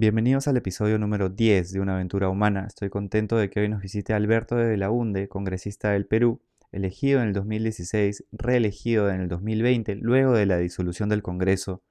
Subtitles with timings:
[0.00, 2.66] Bienvenidos al episodio número 10 de Una aventura humana.
[2.68, 6.40] Estoy contento de que hoy nos visite Alberto de Belaunde, congresista del Perú,
[6.70, 11.82] elegido en el 2016, reelegido en el 2020, luego de la disolución del Congreso,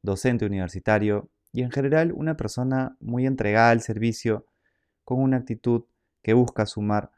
[0.00, 4.46] docente universitario y en general una persona muy entregada al servicio,
[5.04, 5.84] con una actitud
[6.22, 7.10] que busca sumar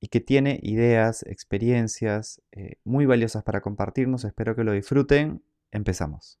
[0.00, 4.24] y que tiene ideas, experiencias eh, muy valiosas para compartirnos.
[4.24, 5.40] Espero que lo disfruten.
[5.70, 6.40] Empezamos.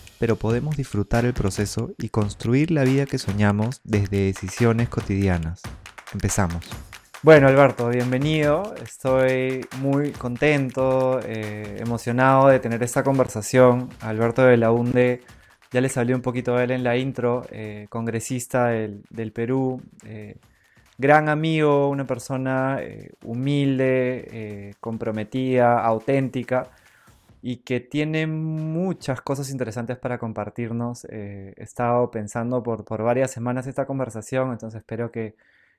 [0.21, 5.63] pero podemos disfrutar el proceso y construir la vida que soñamos desde decisiones cotidianas.
[6.13, 6.63] Empezamos.
[7.23, 8.75] Bueno, Alberto, bienvenido.
[8.83, 13.89] Estoy muy contento, eh, emocionado de tener esta conversación.
[13.99, 15.21] Alberto de la UNDE,
[15.71, 20.35] ya les hablé un poquito de él en la intro, eh, congresista del, Perú, eh,
[20.99, 22.79] gran amigo, una persona
[23.23, 26.69] humilde, comprometida, auténtica
[27.41, 31.05] y que tiene muchas cosas interesantes para compartirnos.
[31.09, 35.35] Eh, he estado pensando por, por, varias semanas esta conversación, entonces espero que,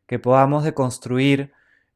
[0.07, 1.53] que podamos deconstruir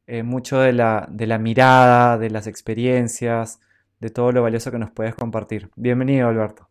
[0.07, 3.59] eh, mucho de la, de la, mirada, de las experiencias,
[3.99, 5.69] de todo lo valioso que nos puedes compartir.
[5.75, 6.69] Bienvenido, Alberto.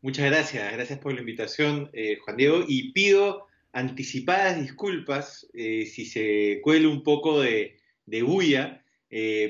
[0.00, 6.60] Muchas gracias, gracias por la invitación, eh, Juan Diego, y pido anticipadas disculpas si se
[6.62, 8.84] cuela un poco de, de bulla.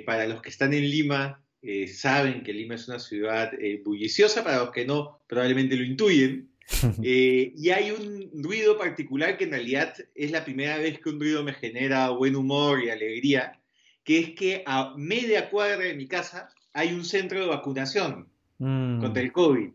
[0.06, 4.42] para los que están en Lima, eh, saben que Lima es una ciudad eh, bulliciosa,
[4.42, 6.48] para los que no, probablemente lo intuyen.
[7.02, 11.18] Eh, y hay un ruido particular que en realidad es la primera vez que un
[11.18, 13.58] ruido me genera buen humor y alegría,
[14.04, 18.28] que es que a media cuadra de mi casa hay un centro de vacunación
[18.58, 19.00] mm.
[19.00, 19.70] contra el COVID.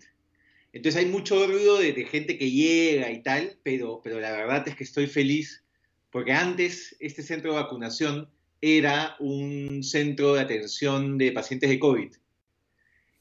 [0.71, 4.75] Entonces hay mucho ruido de, gente que llega y tal, pero, pero la verdad es
[4.75, 5.63] que estoy feliz
[6.11, 8.29] porque antes este centro de vacunación
[8.65, 12.13] era un centro de atención de pacientes de COVID.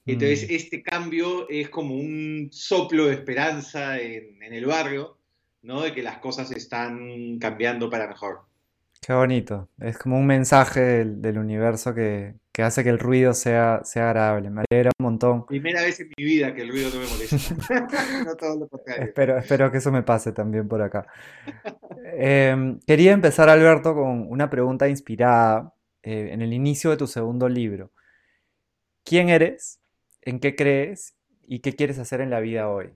[0.06, 0.54] Entonces, mm.
[0.54, 5.19] este cambio es como un soplo de esperanza en, el barrio,
[5.62, 5.82] ¿no?
[5.82, 8.42] De que las cosas están cambiando para mejor.
[9.04, 9.69] Qué bonito.
[9.81, 14.50] Es como un mensaje del, universo que, hace que el ruido sea, sea agradable.
[14.50, 15.46] Me alegra un montón.
[15.46, 17.36] Primera vez en mi vida que el ruido no me molesta.
[18.26, 19.04] no todo lo contrario.
[19.04, 21.06] Espero, espero que eso me pase también por acá.
[22.14, 27.48] Em, quería empezar, Alberto, con una pregunta inspirada eh, en el inicio de tu segundo
[27.48, 27.92] libro.
[29.04, 29.80] ¿Quién eres?
[30.20, 31.14] ¿En qué crees?
[31.46, 32.92] ¿Y qué quieres hacer en la vida hoy?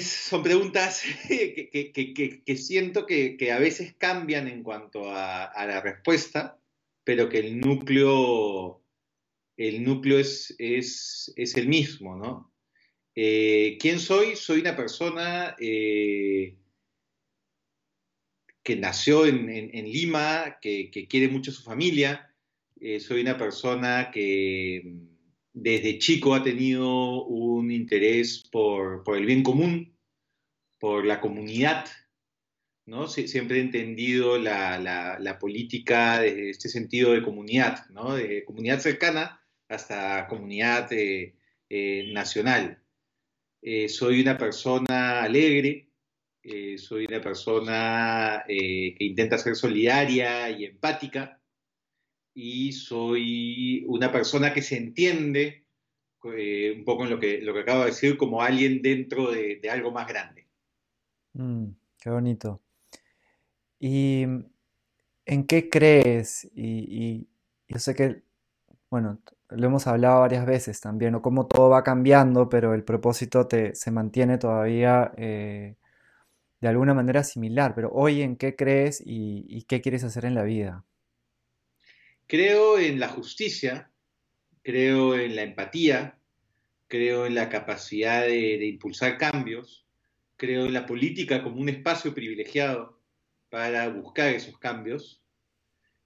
[0.00, 6.58] son preguntas que, siento que, a veces cambian en cuanto a, la respuesta,
[7.04, 8.82] pero que el núcleo,
[9.56, 12.52] el núcleo es, es, el mismo, ¿no?
[13.14, 14.36] Eh, ¿Quién soy?
[14.36, 16.56] Soy una persona eh,
[18.62, 22.34] que nació en, Lima, que, quiere mucho a su familia.
[22.80, 24.96] Eh, soy una persona que
[25.52, 29.96] desde chico ha tenido un interés por, el bien común,
[30.78, 31.86] por la comunidad,
[32.86, 33.08] ¿no?
[33.08, 38.14] siempre he entendido la, política desde este sentido de comunidad, ¿no?
[38.14, 41.34] de comunidad cercana hasta comunidad eh,
[41.68, 42.82] eh, nacional.
[43.62, 45.88] Eh, soy una persona alegre,
[46.76, 51.40] soy una persona que intenta ser solidaria y empática,
[52.34, 55.66] y soy una persona que se entiende
[56.24, 59.60] eh, un poco en lo que, lo que acabo de decir como alguien dentro de,
[59.70, 60.46] algo más grande.
[61.34, 62.61] Mm, qué bonito.
[63.84, 64.22] ¿Y
[65.26, 66.48] en qué crees?
[66.54, 67.28] Y,
[67.66, 68.22] yo sé que,
[68.90, 73.48] bueno, lo hemos hablado varias veces también, o cómo todo va cambiando, pero el propósito
[73.48, 75.74] te, se mantiene todavía eh,
[76.60, 77.74] de alguna manera similar.
[77.74, 80.84] Pero hoy, ¿en qué crees y qué quieres hacer en la vida?
[82.28, 83.90] Creo en la justicia,
[84.62, 86.18] creo en la empatía,
[86.86, 89.86] creo en la capacidad de, impulsar cambios,
[90.36, 93.01] creo en la política como un espacio privilegiado
[93.52, 95.22] para buscar esos cambios.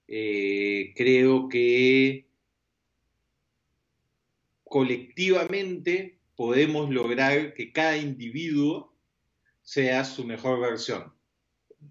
[0.09, 2.27] Eh, creo que
[4.65, 8.93] colectivamente podemos lograr que cada individuo
[9.61, 11.13] sea su mejor versión.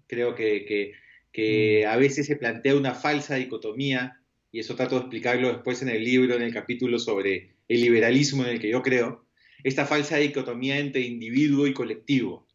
[0.05, 0.93] Creo que,
[1.31, 1.89] que mm.
[1.89, 4.21] a veces se plantea una falsa dicotomía
[4.51, 8.43] y eso trato de explicarlo después en el libro, en el capítulo sobre el liberalismo
[8.43, 9.25] en el que yo creo,
[9.63, 12.46] esta falsa dicotomía entre individuo y colectivo,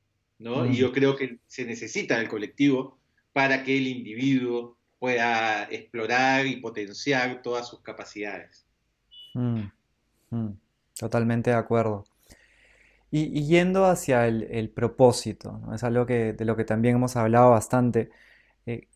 [0.42, 0.66] ¿no?
[0.66, 2.98] Y yo creo que se necesita el colectivo
[3.32, 8.66] para que el individuo pueda explorar y potenciar todas sus capacidades.
[9.34, 9.62] Mm,
[10.30, 10.50] mm,
[10.98, 12.04] totalmente de acuerdo.
[13.10, 18.10] Y, yendo hacia el, propósito, es algo que, de lo que también hemos hablado bastante.
[18.64, 18.88] Eh,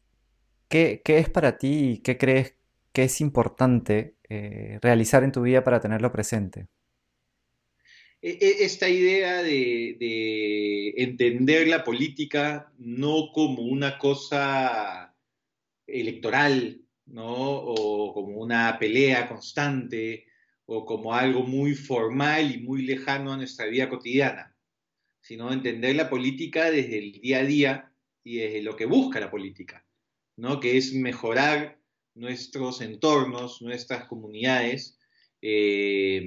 [0.69, 2.55] ¿qué, es para ti y qué crees
[2.93, 6.67] que es importante eh, realizar en tu vida para tenerlo presente?
[8.23, 15.15] E, e, esta idea de, entender la política no como una cosa
[15.87, 17.27] electoral, ¿no?
[17.29, 20.27] O como una pelea constante,
[20.67, 24.57] o como algo muy formal y muy lejano a nuestra vida cotidiana,
[25.21, 27.93] sino entender la política desde el día a día
[28.25, 29.87] y desde lo que busca la política,
[30.37, 30.59] ¿no?
[30.59, 31.81] Que es mejorar
[32.15, 34.99] nuestros entornos, nuestras comunidades,
[35.43, 36.23] eh,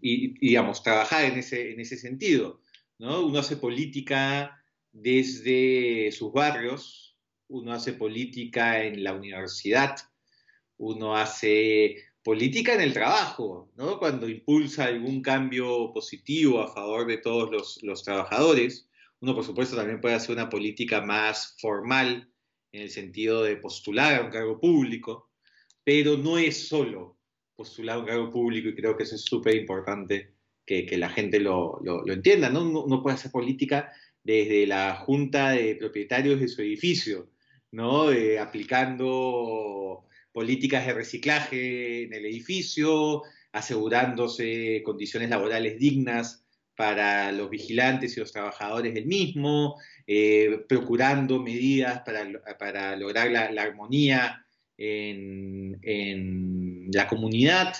[0.00, 2.60] y, digamos, trabajar en ese, en ese sentido.
[2.98, 3.26] ¿no?
[3.26, 4.62] Uno hace política
[4.92, 7.16] desde sus barrios,
[7.48, 9.96] uno hace política en la universidad,
[10.78, 13.98] uno hace política en el trabajo, ¿no?
[13.98, 18.88] cuando impulsa algún cambio positivo a favor de todos los, los trabajadores.
[19.20, 22.30] Uno, por supuesto, también puede hacer una política más formal
[22.72, 25.30] en el sentido de postular a un cargo público,
[25.84, 27.15] pero no es solo
[27.56, 31.80] postular un cargo público y creo que eso es súper importante que, la gente lo,
[32.06, 32.50] entienda.
[32.50, 32.62] ¿no?
[32.62, 33.92] Uno, puede hacer política
[34.22, 37.30] desde la junta de propietarios de su edificio,
[37.70, 38.08] ¿no?
[38.40, 43.22] aplicando políticas de reciclaje en el edificio,
[43.52, 46.44] asegurándose condiciones laborales dignas
[46.74, 54.46] para los vigilantes y los trabajadores del mismo, eh, procurando medidas para, lograr la armonía
[54.78, 55.80] en,
[56.92, 57.74] la comunidad,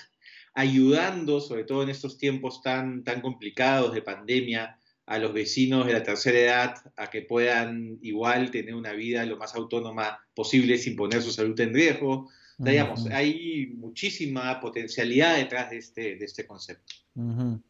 [0.54, 5.92] ayudando, sobre todo en estos tiempos tan, tan complicados de pandemia, a los vecinos de
[5.92, 10.96] la tercera edad a que puedan igual tener una vida lo más autónoma posible sin
[10.96, 12.28] poner su salud en riesgo.
[12.58, 16.94] digamos, hay muchísima potencialidad detrás de este, de este concepto.
[17.14, 17.62] no,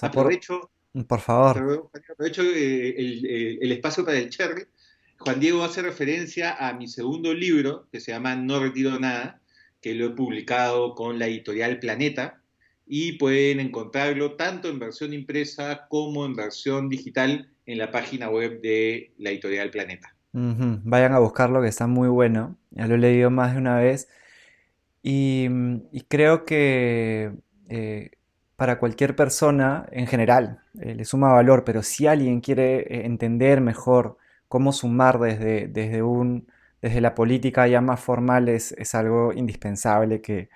[0.00, 0.70] aprovecho,
[1.06, 1.90] por favor.
[2.10, 4.64] Aprovecho eh, el, el, espacio para el cherry
[5.18, 9.42] Juan Diego hace referencia a mi segundo libro, que se llama No Retiro Nada,
[9.80, 12.40] que lo he publicado con la editorial Planeta,
[12.88, 18.62] y pueden encontrarlo tanto en versión impresa como en versión digital en la página web
[18.62, 20.14] de la editorial Planeta.
[20.32, 22.56] Vayan a buscarlo, que está muy bueno.
[22.70, 24.08] Ya lo he leído más de una vez.
[25.02, 25.48] Y,
[26.08, 27.32] creo que
[27.68, 28.10] eh,
[28.56, 33.60] para cualquier persona en general eh, le suma valor, pero si alguien quiere eh, entender
[33.60, 34.16] mejor
[34.48, 36.48] cómo sumar desde, desde, un,
[36.82, 40.48] desde la política ya más formal es, algo indispensable que,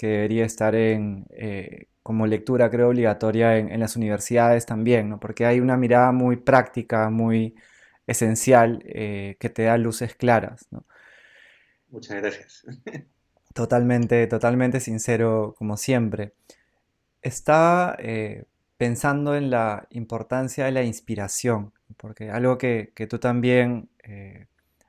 [0.00, 5.18] debería estar en, eh, como lectura, creo, obligatoria en, las universidades también, ¿no?
[5.18, 7.54] porque hay una mirada muy práctica, muy
[8.06, 10.68] esencial, eh, que te da luces claras.
[11.88, 12.64] Muchas gracias.
[13.54, 16.34] Totalmente, totalmente sincero, como siempre.
[17.22, 18.46] Está eh,
[18.76, 23.88] pensando en la importancia de la inspiración porque algo que, tú también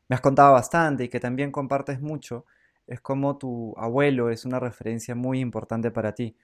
[0.07, 2.45] me has contado bastante y que también compartes mucho
[2.87, 6.35] es como tu abuelo es una referencia muy importante para ti.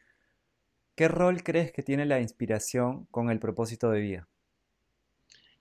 [0.96, 4.28] ¿Qué rol crees que tiene la inspiración con el propósito de vida?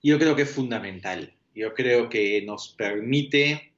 [0.03, 1.35] Yo creo que es fundamental.
[1.53, 3.73] Yo creo que nos permite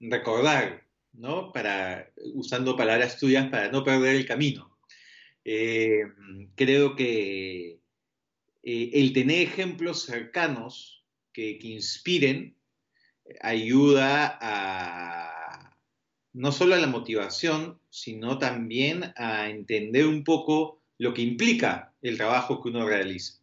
[0.00, 1.52] recordar, ¿no?
[1.52, 4.76] Para, usando palabras tuyas, para no perder el camino.
[5.44, 6.04] Eh,
[6.54, 7.78] creo que
[8.62, 12.56] eh, el tener ejemplos cercanos que, inspiren
[13.40, 15.34] ayuda a
[16.34, 22.16] no solo a la motivación, sino también a entender un poco lo que implica el
[22.16, 23.40] trabajo que uno realiza.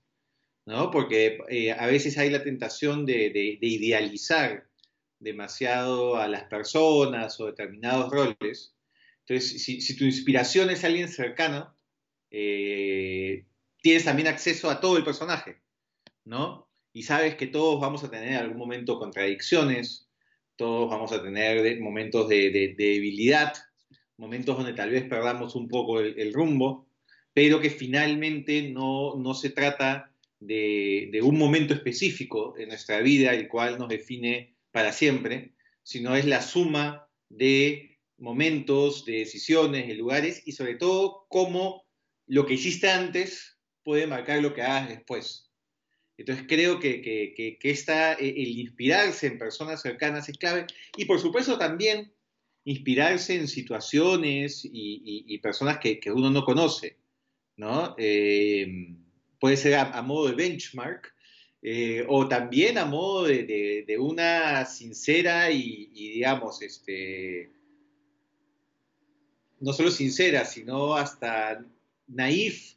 [0.65, 0.91] ¿no?
[0.91, 4.67] Porque eh, a veces hay la tentación de, idealizar
[5.19, 8.75] demasiado a las personas o determinados roles.
[9.25, 11.73] Entonces, si, tu inspiración es alguien cercano,
[12.29, 13.45] eh,
[13.81, 15.61] tienes también acceso a todo el personaje,
[16.25, 16.70] ¿no?
[16.93, 20.10] Y sabes que todos vamos a tener en algún momento contradicciones,
[20.55, 23.53] todos vamos a tener momentos de, debilidad,
[24.17, 26.88] momentos donde tal vez perdamos un poco el, rumbo,
[27.33, 33.48] pero que finalmente no, se trata de, de, un momento específico en nuestra vida, el
[33.48, 40.43] cual nos define para siempre, sino es la suma de momentos, de decisiones, de lugares
[40.45, 41.86] y sobre todo cómo
[42.27, 45.50] lo que hiciste antes puede marcar lo que hagas después.
[46.21, 51.19] Entonces creo que, que, esta, e, el inspirarse en personas cercanas es clave y por
[51.19, 52.13] supuesto también
[52.63, 56.97] inspirarse en situaciones y, personas que, uno no conoce,
[57.57, 57.95] ¿no?
[57.97, 58.95] Eh,
[59.39, 61.11] puede ser a, modo de benchmark,
[61.63, 67.49] eh, o también a modo de, una sincera y, digamos, este,
[69.59, 71.65] no solo sincera, sino hasta
[72.07, 72.75] naif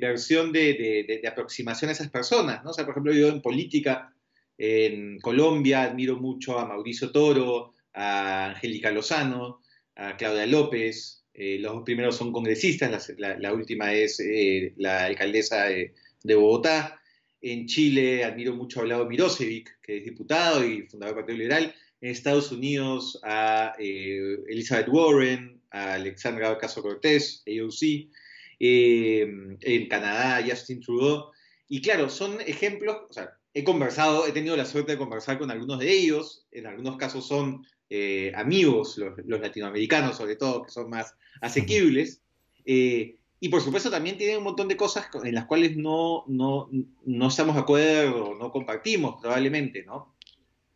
[0.00, 2.70] versión de, aproximación a esas personas, ¿no?
[2.70, 4.12] O por ejemplo, yo en política,
[4.56, 9.60] en Colombia, admiro mucho a Mauricio Toro, a Angélica Lozano,
[9.94, 15.64] a Claudia López, eh, los dos primeros son congresistas, la, última es eh, la alcaldesa
[15.64, 16.98] de, Bogotá.
[17.42, 21.74] En Chile admiro mucho a Vlado Mirosevic, que es diputado y fundador del Partido Liberal.
[22.00, 28.08] En Estados Unidos a eh, Elizabeth Warren, a Alexandra Ocasio Cortés, AOC.
[28.58, 31.30] En Canadá, Justin Trudeau.
[31.68, 35.50] Y claro, son ejemplos, o sea, he conversado, he tenido la suerte de conversar con
[35.50, 40.90] algunos de ellos, en algunos casos son eh, amigos, los, latinoamericanos sobre todo, que son
[40.90, 42.22] más asequibles.
[42.64, 46.68] Eh, y por supuesto también tienen un montón de cosas en las cuales no, no,
[47.04, 50.14] no estamos de acuerdo, no compartimos probablemente, ¿no?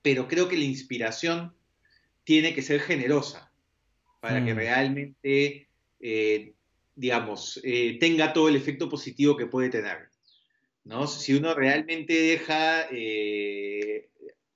[0.03, 1.55] Pero creo que la inspiración
[2.25, 3.53] tiene que ser generosa
[4.21, 4.57] para que mm.
[4.57, 5.69] realmente,
[6.01, 6.55] eh,
[7.01, 7.61] digamos,
[7.99, 10.11] tenga todo el efecto positivo que puede tener.
[10.85, 11.07] ¿no?
[11.07, 12.87] Si uno realmente deja,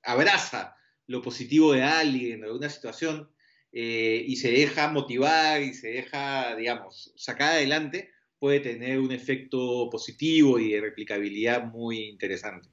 [0.02, 3.30] abraza lo positivo de alguien o de una situación
[3.72, 9.88] eh, y se deja motivar y se deja, digamos, sacar adelante, puede tener un efecto
[9.90, 12.68] positivo y de replicabilidad muy interesante.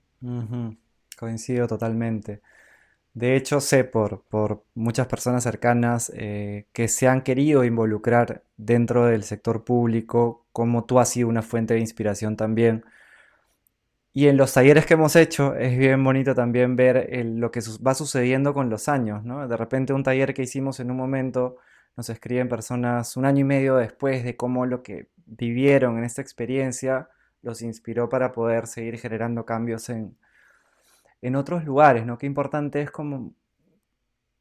[1.18, 2.42] Coincido totalmente.
[3.13, 9.06] De hecho, sé por, por muchas personas cercanas eh, que se han querido involucrar dentro
[9.06, 12.86] del sector público, como tú has sido una fuente de inspiración también
[14.13, 17.94] y en los talleres que hemos hecho es bien bonito también ver lo que va
[17.94, 19.48] sucediendo con los años, ¿no?
[19.48, 21.58] De repente un taller que hicimos en un momento
[21.96, 26.22] nos escriben personas un año y medio después de cómo lo que vivieron en esta
[26.22, 27.10] experiencia
[27.41, 30.18] los inspiró para poder seguir generando cambios en,
[31.22, 32.18] en otros lugares, ¿no?
[32.18, 33.34] Qué importante es como,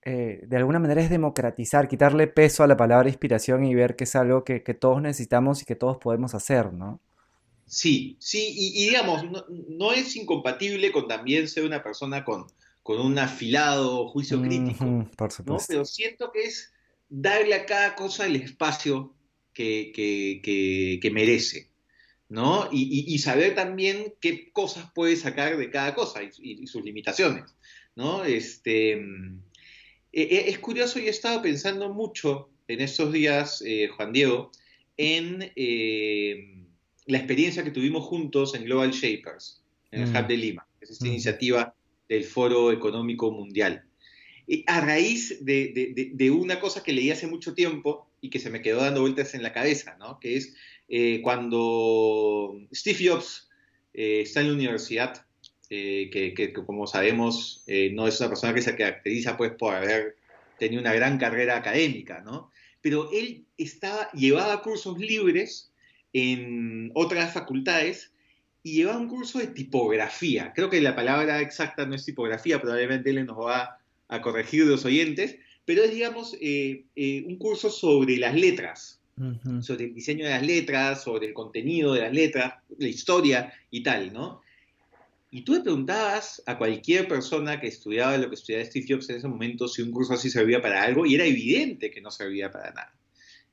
[0.02, 4.04] eh, de alguna manera es democratizar, quitarle peso a la palabra inspiración y ver que
[4.04, 7.00] es algo que, que todos necesitamos y que todos podemos hacer, ¿no?
[7.70, 12.46] Sí, sí, y, digamos, no, es incompatible con también ser una persona con,
[12.82, 15.08] con un afilado juicio crítico.
[15.16, 15.66] por supuesto.
[15.68, 16.72] Pero siento que es
[17.08, 19.14] darle a cada cosa el espacio
[19.52, 21.69] que, que, merece,
[22.30, 22.68] ¿no?
[22.72, 27.54] Y, saber también qué cosas puede sacar de cada cosa y, sus limitaciones,
[27.94, 28.25] ¿no?
[28.25, 29.02] Este, e,
[30.12, 34.50] e, es curioso y he estado pensando mucho en estos días, eh, Juan Diego,
[34.96, 35.52] en...
[35.54, 36.56] Eh,
[37.10, 40.16] la experiencia que tuvimos juntos en Global Shapers, en el mm.
[40.16, 41.08] Hub de Lima, que es esta mm.
[41.08, 41.75] iniciativa
[42.08, 43.84] del Foro Económico Mundial.
[44.46, 48.62] Y a raíz de, una cosa que leí hace mucho tiempo y que se me
[48.62, 50.18] quedó dando vueltas en la cabeza, ¿no?
[50.18, 50.54] que es
[50.90, 53.49] eh, cuando Steve Jobs
[53.94, 55.25] eh, está en la universidad,
[55.70, 60.16] eh, que, como sabemos no es una persona que se caracteriza pues, por haber
[60.59, 62.50] tenido una gran carrera académica, ¿no?
[62.82, 65.73] pero él estaba, llevaba cursos libres
[66.12, 68.12] en otras facultades
[68.62, 70.52] y llevaba un curso de tipografía.
[70.54, 73.78] Creo que la palabra exacta no es tipografía, probablemente él nos va
[74.09, 79.00] a corregir los oyentes, pero es, digamos, eh, eh, un curso sobre las letras,
[79.62, 83.82] sobre el diseño de las letras, sobre el contenido de las letras, la historia y
[83.82, 84.42] tal, ¿no?
[85.30, 89.16] Y tú le preguntabas a cualquier persona que estudiaba lo que estudiaba Steve Jobs en
[89.16, 92.50] ese momento si un curso así servía para algo, y era evidente que no servía
[92.50, 92.94] para nada,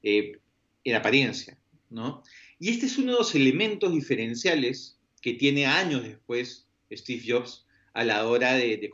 [0.01, 0.39] eh,
[0.83, 1.57] en apariencia,
[1.89, 2.24] ¿no?
[2.59, 8.03] Y este es uno de los elementos diferenciales que tiene años después Steve Jobs a
[8.03, 8.89] la hora de,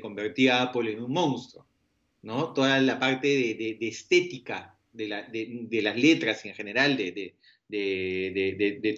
[0.00, 1.66] convertir a Apple en un monstruo.
[2.22, 2.52] ¿no?
[2.52, 7.34] Toda la parte de, estética de, las letras en general, de,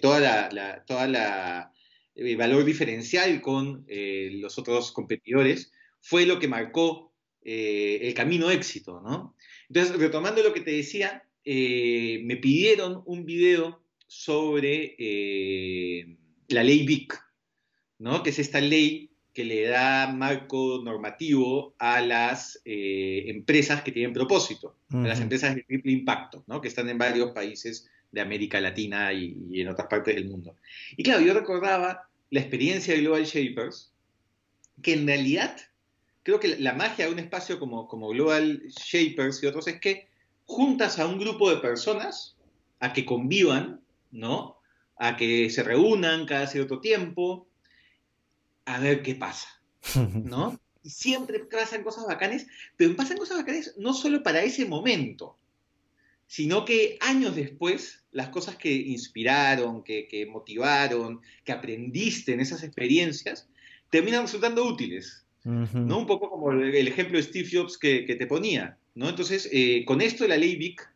[0.01, 1.73] toda la, toda
[2.15, 5.71] el valor diferencial con eh, los otros competidores,
[6.01, 9.01] fue lo que marcó eh, el camino éxito.
[9.01, 9.35] ¿no?
[9.69, 16.17] Entonces, retomando lo que te decía, eh, me pidieron un video sobre eh,
[16.49, 17.13] la ley BIC,
[17.99, 18.21] ¿no?
[18.21, 24.13] que es esta ley que le da marco normativo a las eh, empresas que tienen
[24.13, 26.59] propósito, a las empresas de triple impacto, ¿no?
[26.59, 30.57] que están en varios países de América Latina y, en otras partes del mundo.
[30.97, 33.93] Y claro, yo recordaba la experiencia de Global Shapers,
[34.81, 35.55] que en realidad
[36.23, 40.07] creo que la magia de un espacio como, como Global Shapers y otros es que
[40.45, 42.35] juntas a un grupo de personas
[42.79, 44.57] a que convivan ¿no?
[44.97, 47.47] A que se reúnan cada cierto tiempo,
[48.65, 49.47] a ver qué pasa,
[50.13, 50.59] ¿no?
[50.83, 55.37] Y siempre pasan cosas bacanes, pero pasan cosas bacanes no solo para ese momento,
[56.31, 63.49] sino que años después, las cosas que inspiraron, que, motivaron, que aprendiste en esas experiencias,
[63.89, 65.25] terminan resultando útiles.
[65.43, 65.97] ¿no?
[65.97, 68.77] Un poco como el, ejemplo de Steve Jobs que, te ponía.
[68.95, 69.09] ¿no?
[69.09, 70.89] Entonces, eh, con esto de la ley Vic,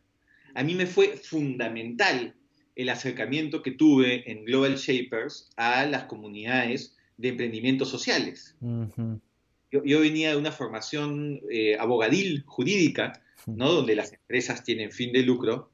[0.53, 2.33] a mí me fue fundamental
[2.75, 8.55] el acercamiento que tuve en Global Shapers a las comunidades de emprendimientos sociales.
[9.71, 13.71] yo, venía de una formación eh, abogadil, jurídica, ¿no?
[13.71, 15.71] donde las empresas tienen fin de lucro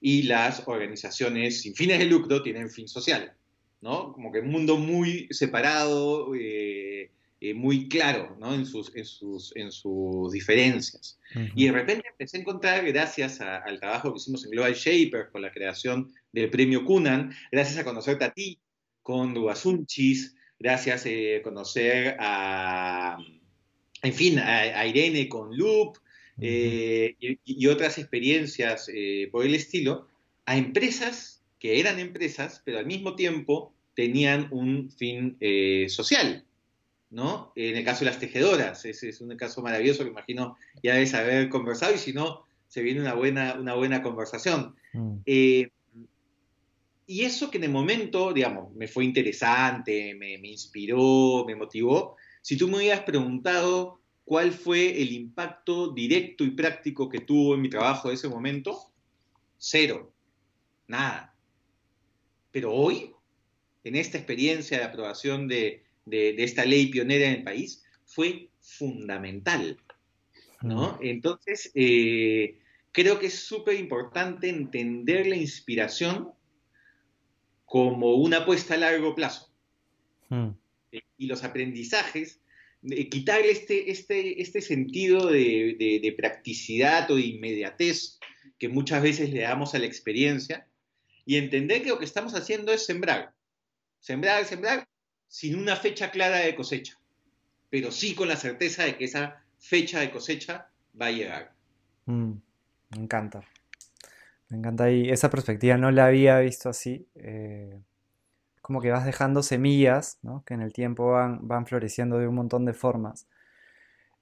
[0.00, 3.34] y las organizaciones sin fines de lucro tienen fin social.
[3.80, 4.12] ¿no?
[4.12, 8.54] Como que un mundo muy separado, eh, eh, muy claro ¿no?
[8.54, 11.18] en, sus, en, sus, en sus diferencias.
[11.54, 15.42] Y de repente empecé a encontrar, gracias al trabajo que hicimos en Global Shapers, con
[15.42, 18.58] la creación del premio Cunan, gracias a conocerte a ti,
[19.02, 23.18] con Duasunchis, gracias eh, a conocer a,
[24.02, 25.96] en fin, a, Irene con Loop
[26.40, 30.06] eh, y, otras experiencias eh, por el estilo,
[30.44, 35.36] a empresas que eran empresas, pero al mismo tiempo tenían un fin
[35.88, 36.44] social.
[37.10, 37.52] ¿no?
[37.56, 41.12] En el caso de las tejedoras, ese es un caso maravilloso que imagino ya debes
[41.12, 44.76] haber conversado y si no, se viene una buena, una buena conversación.
[44.92, 45.16] Mm.
[47.10, 52.56] Y eso que en el momento, digamos, me fue interesante, me, inspiró, me motivó, si
[52.56, 57.68] tú me hubieras preguntado cuál fue el impacto directo y práctico que tuvo en mi
[57.68, 58.92] trabajo de ese momento,
[59.58, 60.14] cero,
[60.86, 61.34] nada.
[62.52, 63.10] Pero hoy,
[63.82, 69.76] en esta experiencia de aprobación de, esta ley pionera en el país, fue fundamental.
[70.62, 70.96] ¿no?
[71.02, 72.60] Entonces, eh,
[72.92, 76.34] creo que es súper importante entender la inspiración
[77.70, 79.48] como una apuesta a largo plazo.
[80.28, 80.48] Hmm.
[80.90, 82.40] Eh, y los aprendizajes,
[82.82, 88.18] eh, quitarle este, este, este sentido de, practicidad o de inmediatez
[88.58, 90.66] que muchas veces le damos a la experiencia
[91.24, 93.34] y entender que lo que estamos haciendo es sembrar.
[94.00, 94.88] Sembrar, sembrar,
[95.28, 96.98] sin una fecha clara de cosecha,
[97.70, 101.54] pero sí con la certeza de que esa fecha de cosecha va a llegar.
[102.06, 102.32] Hmm.
[102.90, 103.44] me encanta.
[104.50, 107.06] Me encanta y esa perspectiva no la había visto así.
[107.14, 107.80] Eh,
[108.62, 112.64] como que vas dejando semillas, que en el tiempo van, van floreciendo de un montón
[112.64, 113.26] de formas.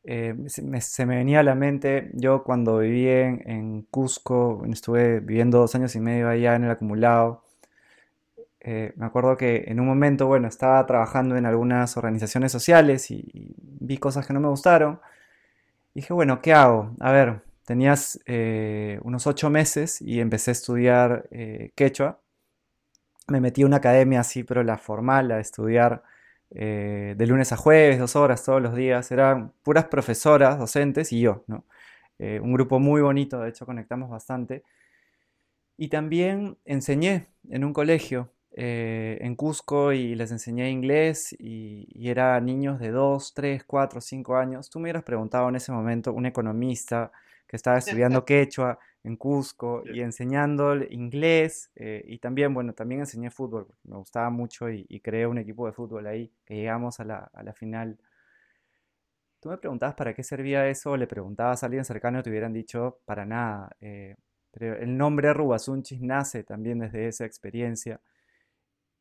[0.04, 5.74] Eh, se, me, venía a la mente, yo cuando viví en, Cusco, estuve viviendo dos
[5.74, 7.44] años y medio allá en el acumulado,
[8.60, 13.54] eh, me acuerdo que en un momento, bueno, estaba trabajando en algunas organizaciones sociales y,
[13.80, 15.00] vi cosas que no me gustaron.
[15.94, 16.94] dije, bueno, ¿qué hago?
[17.00, 22.18] A ver, tenías eh, unos ocho meses y empecé a estudiar eh, quechua.
[23.26, 26.02] Me metí a una academia así, pero la formal, a estudiar
[26.50, 29.12] eh, de lunes a jueves, dos horas todos los días.
[29.12, 31.66] Eran puras profesoras, docentes y yo, ¿no?
[32.18, 34.64] un grupo muy bonito, de hecho conectamos bastante.
[35.76, 42.40] Y también enseñé en un colegio en Cusco y les enseñé inglés y, y era
[42.40, 44.68] niños de 2, 3, 4, 5 años.
[44.68, 47.12] Tú me hubieras preguntado en ese momento, un economista,
[47.48, 53.30] que estaba estudiando quechua en Cusco y enseñando inglés eh, y también, bueno, también enseñé
[53.30, 57.30] fútbol, me gustaba mucho y, creé un equipo de fútbol ahí, que llegamos a la,
[57.32, 57.98] a la, final.
[59.40, 62.52] Tú me preguntabas para qué servía eso, le preguntabas a alguien cercano y te hubieran
[62.52, 63.74] dicho para nada.
[63.80, 64.16] Eh,
[64.50, 68.00] pero el nombre Rubasunchis nace también desde esa experiencia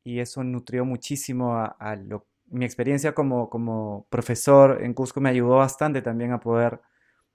[0.04, 5.30] y eso nutrió muchísimo a, a lo, mi experiencia como, como profesor en Cusco me
[5.30, 6.80] ayudó bastante también a poder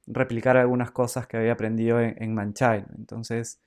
[0.07, 2.85] replicar algunas cosas que había aprendido en, en Manchay.
[2.97, 3.61] Entonces,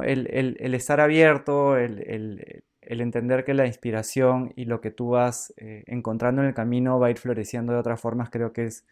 [0.00, 6.42] el, estar abierto, el, entender que la inspiración y lo que tú vas eh, encontrando
[6.42, 8.86] en el camino va a ir floreciendo de otras formas, creo que es,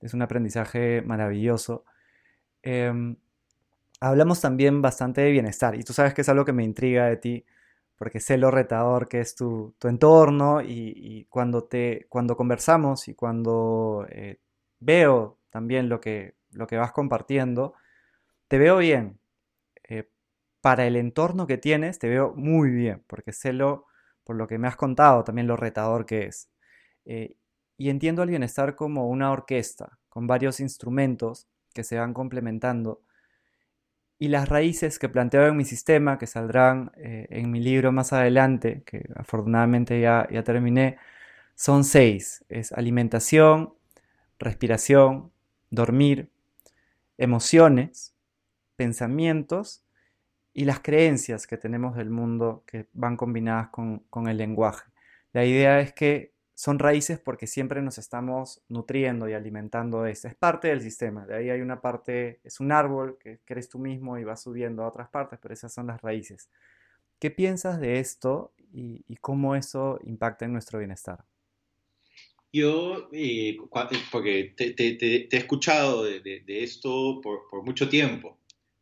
[0.00, 1.84] es un aprendizaje maravilloso.
[2.62, 3.16] Em,
[4.00, 7.16] hablamos también bastante de bienestar y tú sabes que es algo que me intriga de
[7.16, 7.44] ti
[7.96, 14.06] porque sé lo retador que es tu, entorno y, cuando, te, cuando conversamos y cuando
[14.08, 14.38] eh,
[14.78, 17.74] veo también lo que, lo que vas compartiendo,
[18.48, 19.18] te veo bien.
[19.84, 20.08] Eh,
[20.60, 23.86] para el entorno que tienes, te veo muy bien, porque sé lo,
[24.24, 26.50] por lo que me has contado, también lo retador que es.
[27.04, 27.36] Eh,
[27.76, 33.02] y entiendo el bienestar como una orquesta, con varios instrumentos que se van complementando.
[34.18, 38.12] Y las raíces que planteo en mi sistema, que saldrán eh, en mi libro más
[38.12, 40.98] adelante, que afortunadamente ya, ya terminé,
[41.54, 42.44] son seis.
[42.48, 43.74] Es alimentación,
[44.40, 45.30] respiración,
[45.70, 46.30] dormir,
[47.16, 48.14] emociones,
[48.76, 49.84] pensamientos
[50.54, 54.90] y las creencias que tenemos del mundo que van combinadas con, el lenguaje.
[55.32, 60.34] La idea es que son raíces porque siempre nos estamos nutriendo y alimentando de Es
[60.34, 61.26] parte del sistema.
[61.26, 64.82] De ahí hay una parte, es un árbol que crees tú mismo y va subiendo
[64.82, 66.50] a otras partes, pero esas son las raíces.
[67.18, 71.24] ¿Qué piensas de esto y, cómo eso impacta en nuestro bienestar?
[72.52, 73.58] Yo, eh,
[74.10, 78.38] porque te, he escuchado de, esto por, mucho tiempo.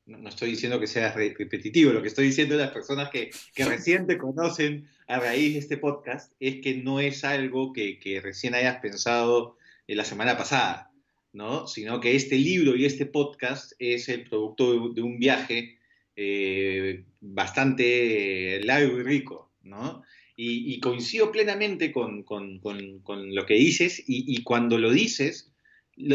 [0.07, 4.07] No, estoy diciendo que sea repetitivo, lo que estoy diciendo de las personas que, recién
[4.07, 8.79] te conocen a raíz de este podcast es que no es algo que, recién hayas
[8.79, 9.57] pensado
[9.89, 10.93] la semana pasada,
[11.33, 11.67] ¿no?
[11.67, 15.79] Sino que este libro y este podcast es el producto de un viaje
[16.15, 20.05] eh, bastante largo y rico, ¿no?
[20.39, 25.53] Y, coincido plenamente con, lo que dices y, cuando lo dices,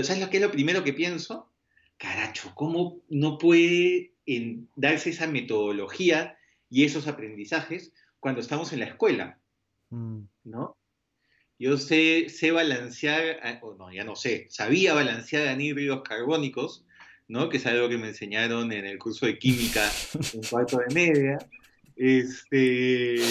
[0.03, 1.49] ¿sabes lo que es lo primero que pienso?
[1.97, 4.13] Caracho, ¿cómo no puede
[4.75, 6.37] darse esa metodología
[6.69, 9.39] y esos aprendizajes cuando estamos en la escuela?
[9.89, 10.21] Mm.
[10.43, 10.77] ¿No?
[11.57, 16.85] Yo sé, sé balancear, ah, o no, ya no sé, sabía balancear anhídridos carbónicos
[17.31, 17.47] ¿no?
[17.49, 19.89] que es algo que me enseñaron en el curso de química
[20.33, 21.37] en cuarto de media.
[22.03, 23.21] Este,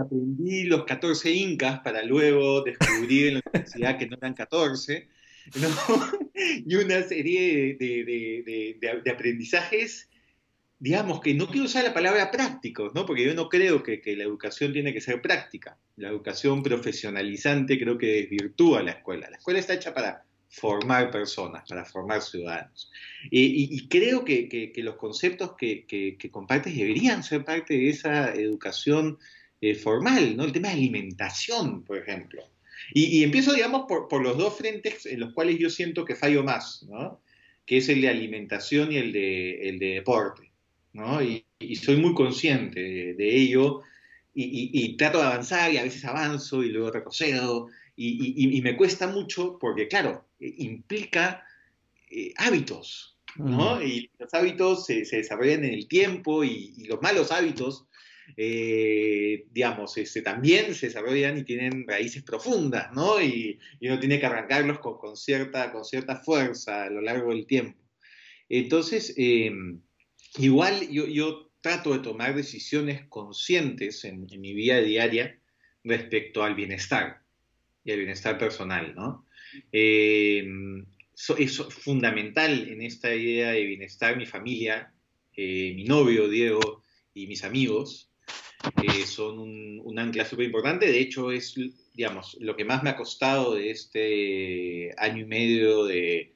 [0.00, 5.08] aprendí los 14 incas para luego descubrir en la universidad que no eran 14,
[6.64, 10.08] y una serie de, aprendizajes,
[10.78, 13.04] digamos que no quiero usar la palabra prácticos, ¿no?
[13.06, 15.76] porque yo no creo que, que, la educación tiene que ser práctica.
[15.96, 19.28] La educación profesionalizante creo que desvirtúa la escuela.
[19.30, 20.24] La escuela está hecha para
[20.56, 22.90] formar personas, para formar ciudadanos.
[23.30, 29.18] y, creo que, los conceptos que, compartes deberían ser parte de esa educación
[29.60, 30.44] eh, formal, ¿no?
[30.44, 32.42] El tema de alimentación, por ejemplo.
[32.94, 36.84] Y, empiezo, digamos, por, los dos frentes en los cuales yo siento que fallo más,
[36.88, 37.20] ¿no?
[37.66, 40.52] Que es el de alimentación y el de, el de deporte,
[40.94, 41.22] ¿no?
[41.22, 41.44] Y,
[41.76, 43.82] soy muy consciente de, ello
[44.34, 49.58] y, trato de avanzar y a veces avanzo y luego retrocedo y, me cuesta mucho
[49.58, 51.46] porque, claro, eh, implica
[52.10, 53.82] eh, hábitos, ¿no?
[53.82, 57.86] Y los hábitos se, desarrollan en el tiempo y, los malos hábitos,
[58.36, 63.20] eh, digamos, este, también se desarrollan y tienen raíces profundas, ¿no?
[63.20, 67.78] Y, uno tiene que arrancarlos con, cierta, con cierta fuerza a lo largo del tiempo.
[68.48, 69.14] Entonces,
[70.38, 75.36] igual yo, trato de tomar decisiones conscientes en mi vida diaria
[75.82, 77.25] respecto al bienestar
[77.86, 79.24] y el bienestar personal, ¿no?
[79.72, 80.44] Eh,
[81.38, 84.92] es fundamental en esta idea de bienestar mi familia,
[85.34, 86.82] eh, mi novio Diego
[87.14, 88.10] y mis amigos
[88.82, 90.90] eh, son un, ancla súper importante.
[90.90, 91.54] De hecho, es,
[91.94, 96.34] digamos, lo que más me ha costado de este año y medio de,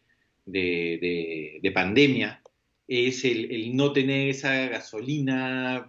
[1.75, 2.43] pandemia
[2.87, 5.89] es el, no tener esa gasolina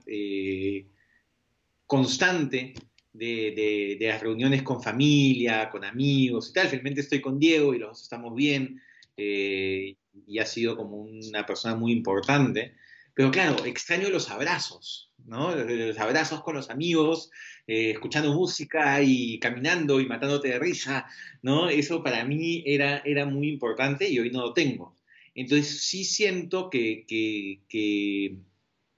[1.86, 2.74] constante
[3.13, 6.67] de, las reuniones con familia, con amigos y tal.
[6.67, 8.82] Finalmente estoy con Diego y los dos estamos bien
[9.17, 9.95] eh,
[10.28, 12.76] y ha sido como una persona muy importante.
[13.13, 15.54] Pero claro, extraño los abrazos, ¿no?
[15.54, 17.30] Los abrazos con los amigos,
[17.67, 21.08] eh, escuchando música y caminando y matándote de risa,
[21.41, 21.69] ¿no?
[21.69, 24.95] Eso para mí era, era muy importante y hoy no lo tengo.
[25.36, 28.38] Entonces sí siento que, que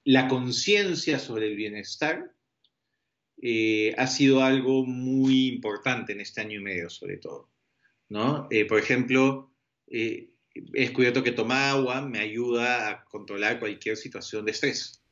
[0.03, 2.32] la conciencia sobre el bienestar
[3.45, 7.49] eh, ha sido algo muy importante en este año y medio, sobre todo.
[8.07, 8.47] ¿no?
[8.49, 9.51] Eh, por ejemplo,
[9.87, 15.03] eh, he descubierto que tomar agua me ayuda a controlar cualquier situación de estrés.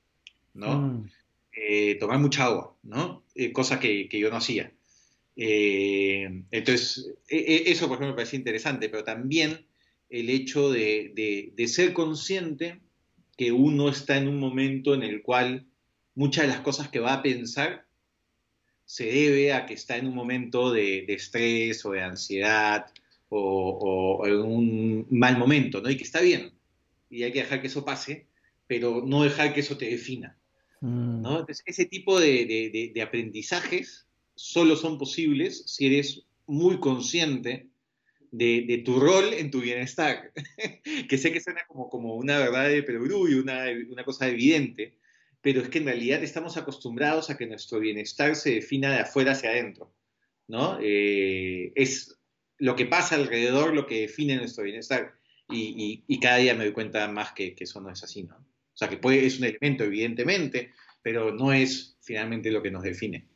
[0.53, 0.79] ¿no?
[0.79, 1.09] Mm.
[1.99, 3.25] tomar mucha agua, ¿no?
[3.51, 4.71] cosa que, yo no hacía.
[5.35, 9.65] entonces, e, e, eso por ejemplo me parece interesante, pero también
[10.09, 12.79] el hecho de, de ser consciente
[13.35, 15.67] que uno está en un momento en el cual
[16.15, 17.90] muchas de las cosas que va a pensar
[18.91, 22.88] se debe a que está en un momento de, estrés o de ansiedad
[23.30, 25.89] o, en un mal momento, ¿no?
[25.89, 26.51] Y que está bien.
[27.10, 28.27] Y hay que dejar que eso pase,
[28.67, 30.36] pero no dejar que eso te defina.
[30.82, 31.21] Mm.
[31.21, 31.39] ¿no?
[31.39, 37.69] Entonces, ese tipo de, aprendizajes solo son posibles si eres muy consciente
[38.32, 40.34] de, tu rol en tu bienestar,
[41.08, 44.95] que sé que suena como, como una verdad de perogrullo, una, una cosa evidente,
[45.41, 49.32] pero es que en realidad estamos acostumbrados a que nuestro bienestar se defina de afuera
[49.32, 49.93] hacia adentro,
[50.47, 50.77] ¿no?
[50.82, 52.19] Eh, es
[52.58, 55.15] lo que pasa alrededor lo que define nuestro bienestar
[55.49, 58.36] y, cada día me doy cuenta más que, eso no es así, ¿no?
[58.38, 63.27] O sea, que es un elemento, evidentemente, pero no es finalmente lo que nos define.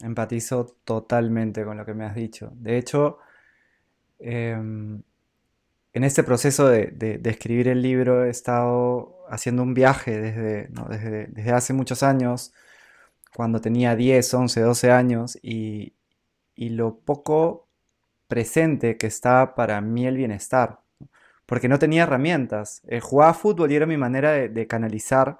[0.00, 2.50] Empatizo totalmente con lo que me has dicho.
[2.54, 3.18] De hecho,
[4.18, 5.00] em,
[5.92, 10.68] en este proceso de, escribir el libro he estado haciendo un viaje desde,
[11.34, 12.52] desde, hace muchos años,
[13.34, 15.94] cuando tenía 10, 11, 12 años, y,
[16.54, 17.68] y lo poco
[18.28, 20.80] presente que estaba para mí el bienestar,
[21.46, 22.82] porque no tenía herramientas.
[22.86, 25.38] Eh, jugaba fútbol y era mi manera de, canalizar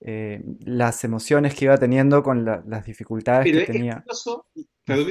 [0.00, 4.04] eh, las emociones que iba teniendo con las dificultades que tenía.
[4.84, 5.08] perdón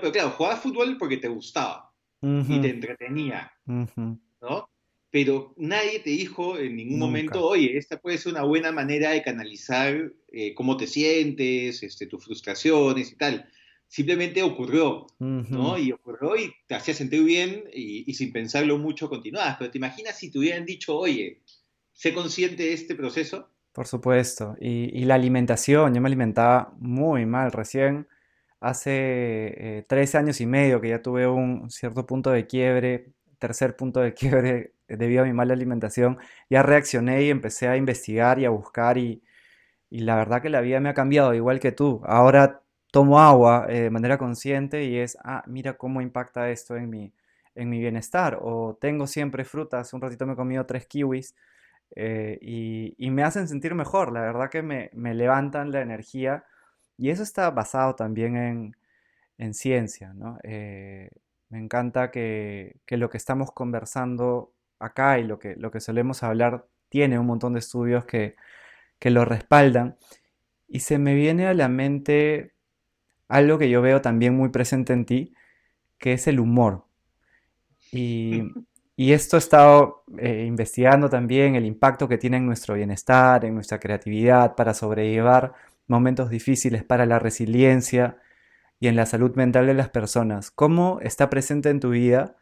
[0.00, 4.70] pero claro, jugaba fútbol porque te gustaba y te entretenía, ¿no?
[5.14, 9.22] Pero nadie te dijo en ningún momento, oye, esta puede ser una buena manera de
[9.22, 13.48] canalizar eh, cómo te sientes, este, tus frustraciones y tal
[13.86, 15.78] simplemente ocurrió, ¿no?
[15.78, 19.54] Y ocurrió y te hacía sentir bien y, sin pensarlo mucho continuabas.
[19.56, 21.42] Pero te imaginas si te hubieran dicho, oye,
[21.92, 23.50] sé consciente de este proceso.
[23.72, 24.56] Por supuesto.
[24.60, 27.52] Y, la alimentación, yo me alimentaba muy mal.
[27.52, 28.08] Recién
[28.58, 33.12] hace eh, tres años y medio que ya tuve un cierto punto de quiebre,
[33.44, 38.38] tercer punto de quiebre debido a mi mala alimentación, ya reaccioné y empecé a investigar
[38.38, 39.22] y a buscar y,
[39.90, 42.00] y la verdad que la vida me ha cambiado, igual que tú.
[42.04, 46.88] Ahora tomo agua eh, de manera consciente y es, ah, mira cómo impacta esto en
[46.88, 47.12] mi,
[47.54, 48.38] en mi bienestar.
[48.40, 51.34] O tengo siempre frutas, un ratito me he comido tres kiwis
[51.96, 54.12] eh, y, me hacen sentir mejor.
[54.12, 56.44] La verdad que me, levantan la energía
[56.96, 58.74] y eso está basado también
[59.38, 60.14] en, ciencia.
[60.44, 61.10] Eh,
[61.54, 66.66] me encanta que, lo que estamos conversando acá y lo que, lo que solemos hablar
[66.88, 68.34] tiene un montón de estudios que,
[68.98, 69.96] que lo respaldan.
[70.66, 72.54] Y se me viene a la mente
[73.28, 75.32] algo que yo veo también muy presente en ti,
[75.96, 76.86] que es el humor.
[77.92, 78.50] Y,
[78.96, 83.78] esto he estado eh, investigando también el impacto que tiene en nuestro bienestar, en nuestra
[83.78, 85.52] creatividad, para sobrellevar
[85.86, 88.18] momentos difíciles, para la resiliencia
[88.84, 90.50] y en la salud mental de las personas.
[90.50, 92.36] ¿Cómo está presente en tu vida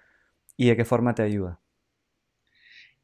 [0.56, 1.60] y de qué forma te ayuda?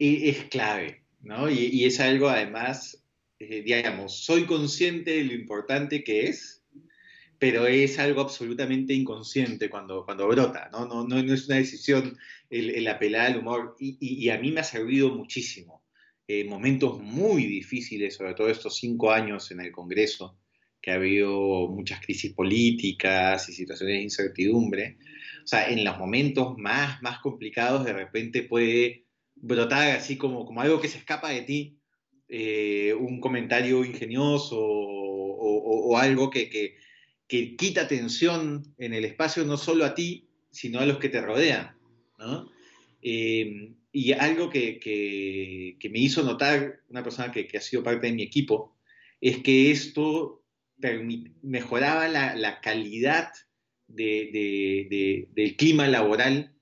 [0.01, 1.48] es clave, ¿no?
[1.48, 3.05] Y, es algo además,
[3.38, 6.64] eh, digamos, soy consciente de lo importante que es
[7.38, 10.87] pero es algo absolutamente inconsciente cuando, cuando brota, ¿no?
[10.87, 12.18] No, no, es una decisión
[12.51, 15.85] el, apelar al humor y, y, a mí me ha servido muchísimo.
[16.27, 20.37] Eh, momentos muy difíciles, sobre todo estos cinco años en el Congreso,
[20.80, 24.96] que ha habido muchas crisis políticas y situaciones de incertidumbre.
[25.44, 30.60] O sea, en los momentos más, más complicados de repente puede brotar así como, como
[30.60, 31.78] algo que se escapa de ti,
[32.28, 36.76] eh, un comentario ingenioso o, o, algo que, que
[37.28, 41.20] que quita atención en el espacio no solo a ti, sino a los que te
[41.20, 41.76] rodean.
[43.02, 48.22] Eh, y algo que, me hizo notar una persona que, ha sido parte de mi
[48.22, 48.74] equipo
[49.20, 50.38] es que esto
[51.42, 53.30] mejoraba la, calidad
[53.86, 56.54] del clima laboral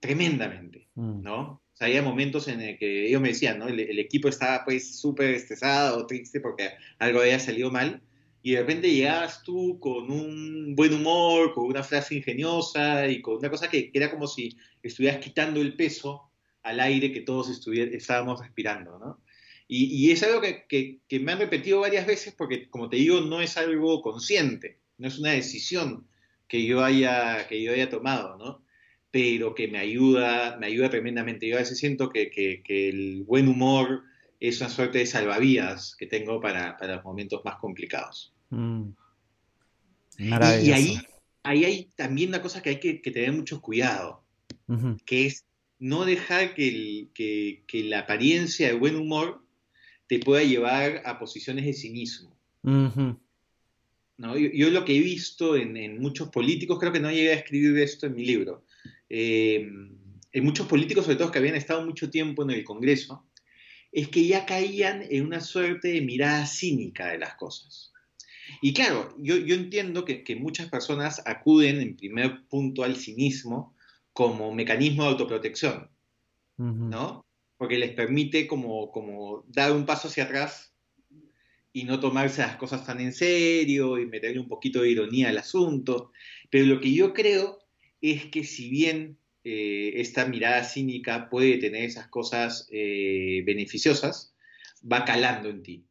[0.00, 1.22] tremendamente, mm.
[1.22, 1.62] ¿no?
[1.80, 3.68] había momentos en el que ellos me decían, ¿no?
[3.68, 8.02] El, el equipo estaba pues súper estresado, triste porque algo había salido mal,
[8.42, 13.36] y de repente llegabas tú con un buen humor, con una frase ingeniosa y con
[13.36, 16.30] una cosa que, era como si estuvieras quitando el peso
[16.62, 19.20] al aire que todos estábamos respirando, ¿no?
[19.70, 23.58] Y, es algo que, me han repetido varias veces porque, como te digo, no es
[23.58, 26.06] algo consciente, no es una decisión
[26.48, 28.62] que yo haya, que yo haya tomado, ¿no?
[29.10, 31.46] Pero que me ayuda, me ayuda tremendamente.
[31.46, 34.04] Yo a veces siento que, el buen humor
[34.40, 38.32] es una suerte de salvavidas que tengo para, para los momentos más complicados.
[38.48, 38.88] Mm.
[40.18, 40.32] Y,
[40.72, 40.98] ahí,
[41.42, 44.24] ahí hay también una cosa que hay que, tener mucho cuidado,
[45.04, 45.44] que es
[45.78, 49.44] no dejar que, la apariencia de buen humor
[50.08, 52.34] te pueda llevar a posiciones de cinismo.
[52.62, 54.36] ¿No?
[54.36, 58.06] Yo, lo que he visto en, muchos políticos, creo que no llegué a escribir esto
[58.06, 58.64] en mi libro,
[59.08, 59.70] eh,
[60.32, 63.24] en muchos políticos, sobre todo que habían estado mucho tiempo en el Congreso,
[63.92, 67.92] es que ya caían en una suerte de mirada cínica de las cosas.
[68.60, 73.74] Y claro, yo, entiendo que, muchas personas acuden en primer punto al cinismo
[74.12, 75.90] como mecanismo de autoprotección,
[76.56, 77.24] ¿no?
[77.58, 80.72] Porque les permite como, como dar un paso hacia atrás
[81.72, 85.38] y no tomarse las cosas tan en serio y meterle un poquito de ironía al
[85.38, 86.12] asunto.
[86.50, 87.58] Pero lo que yo creo
[88.00, 94.34] es que si bien eh, esta mirada cínica puede tener esas cosas eh, beneficiosas,
[94.90, 95.84] va calando en ti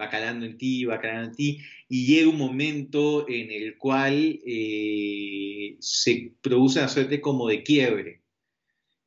[0.00, 4.40] va calando en ti, va calando en ti, y llega un momento en el cual
[4.46, 8.19] eh, se produce una suerte como de quiebre,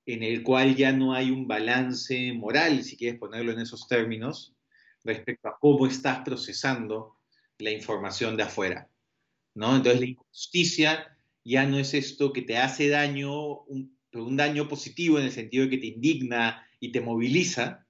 [0.05, 4.53] en el cual ya no hay un balance moral, si quieres ponerlo en esos términos,
[5.03, 7.17] respecto a cómo estás procesando
[7.57, 8.89] la información de afuera.
[9.55, 9.75] ¿no?
[9.75, 15.19] Entonces la injusticia ya no es esto que te hace daño, un, un daño positivo
[15.19, 17.85] en el sentido de que te indigna y te moviliza,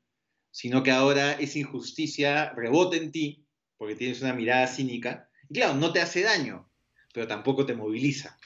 [0.52, 3.46] sino que ahora esa injusticia rebota en ti,
[3.78, 6.70] porque tienes una mirada cínica, y claro, no te hace daño,
[7.14, 8.38] pero tampoco te moviliza.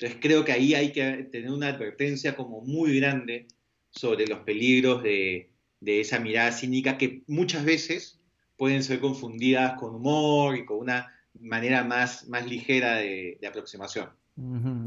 [0.00, 3.48] Entonces creo que ahí hay que tener una advertencia como muy grande
[3.90, 5.50] sobre los peligros de,
[5.84, 8.18] esa mirada cínica que muchas veces
[8.56, 14.08] pueden ser confundidas con humor y con una manera más, más ligera de, aproximación.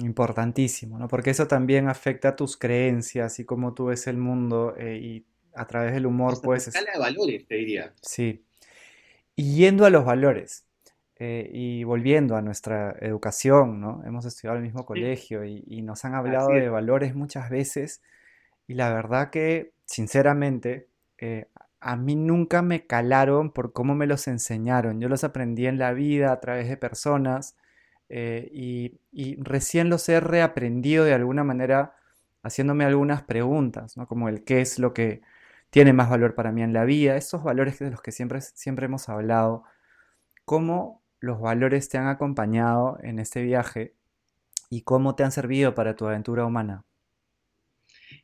[0.02, 1.08] Importantísimo, ¿no?
[1.08, 5.26] Porque eso también afecta a tus creencias y cómo tú ves el mundo eh, y
[5.54, 6.70] a través del humor puedes...
[6.70, 7.94] Escala de valores, te diría.
[8.02, 8.44] Sí.
[9.36, 10.66] Y yendo a los valores,
[11.18, 14.02] eh, y volviendo a nuestra educación, ¿no?
[14.04, 18.02] Hemos estudiado en el mismo colegio y, nos han hablado de valores muchas veces
[18.68, 20.88] y la verdad que, sinceramente,
[21.20, 21.48] eh,
[21.80, 25.02] a mí nunca me calaron por cómo me los enseñaron.
[25.02, 27.58] Yo los aprendí en la vida a través de personas
[28.10, 31.96] eh, y, y, recién los he reaprendido de alguna manera
[32.42, 34.08] haciéndome algunas preguntas, ¿no?
[34.08, 35.22] Como el qué es lo que
[35.70, 38.86] tiene más valor para mí en la vida, esos valores de los que siempre, siempre
[38.86, 39.64] hemos hablado,
[40.46, 43.94] cómo los valores te han acompañado en este viaje
[44.70, 46.84] y cómo te han servido para tu aventura humana.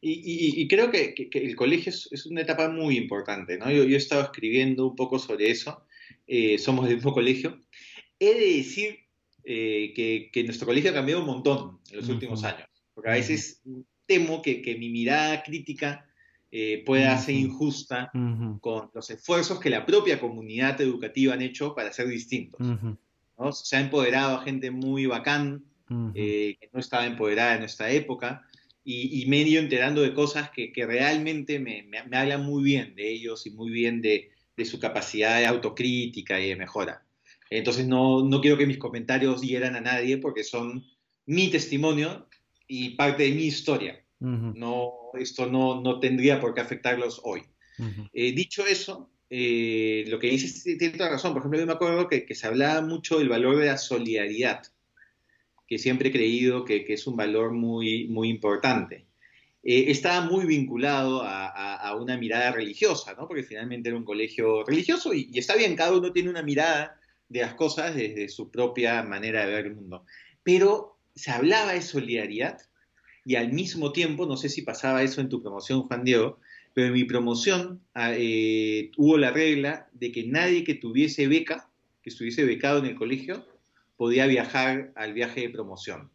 [0.01, 3.71] Y, creo que, el colegio es, una etapa muy importante, ¿no?
[3.71, 5.85] Yo, he estado escribiendo un poco sobre eso,
[6.27, 7.62] eh, somos del mismo colegio.
[8.19, 8.99] He de decir
[9.45, 13.62] eh, que, nuestro colegio ha cambiado un montón en los últimos años, porque a veces
[14.07, 16.05] temo que, mi mirada crítica
[16.51, 18.12] eh, pueda ser injusta
[18.59, 22.59] con los esfuerzos que la propia comunidad educativa han hecho para ser distintos.
[23.51, 25.63] Se ha empoderado a gente muy bacán,
[26.15, 28.43] eh, que no estaba empoderada en nuestra época,
[28.83, 33.12] y, y me he ido enterando de cosas que, realmente me, hablan muy bien de
[33.12, 34.31] ellos y muy bien de,
[34.65, 37.05] su capacidad de autocrítica y de mejora.
[37.51, 40.83] Entonces no, no quiero que mis comentarios hieran a nadie porque son
[41.25, 42.27] mi testimonio
[42.67, 44.03] y parte de mi historia.
[44.19, 47.43] No, esto no, no, tendría por qué afectarlos hoy.
[48.13, 51.34] Eh, dicho eso, eh, lo que dices tiene toda razón.
[51.34, 54.63] Por ejemplo, yo me acuerdo que, se hablaba mucho del valor de la solidaridad,
[55.67, 59.05] que siempre he creído que, es un valor muy, muy importante.
[59.63, 63.27] Eh, estaba muy vinculado a, una mirada religiosa, ¿no?
[63.27, 66.99] porque finalmente era un colegio religioso y, y, está bien, cada uno tiene una mirada
[67.27, 70.05] de las cosas desde su propia manera de ver el mundo.
[70.43, 72.68] Pero se hablaba de solidaridad
[73.25, 76.39] y al mismo tiempo, no sé si pasaba eso en tu promoción, Juan Diego,
[76.73, 81.69] pero en mi promoción ah, eh, hubo la regla de que nadie que tuviese beca,
[82.01, 83.45] que estuviese becado en el colegio,
[83.97, 86.10] podía viajar al viaje de promoción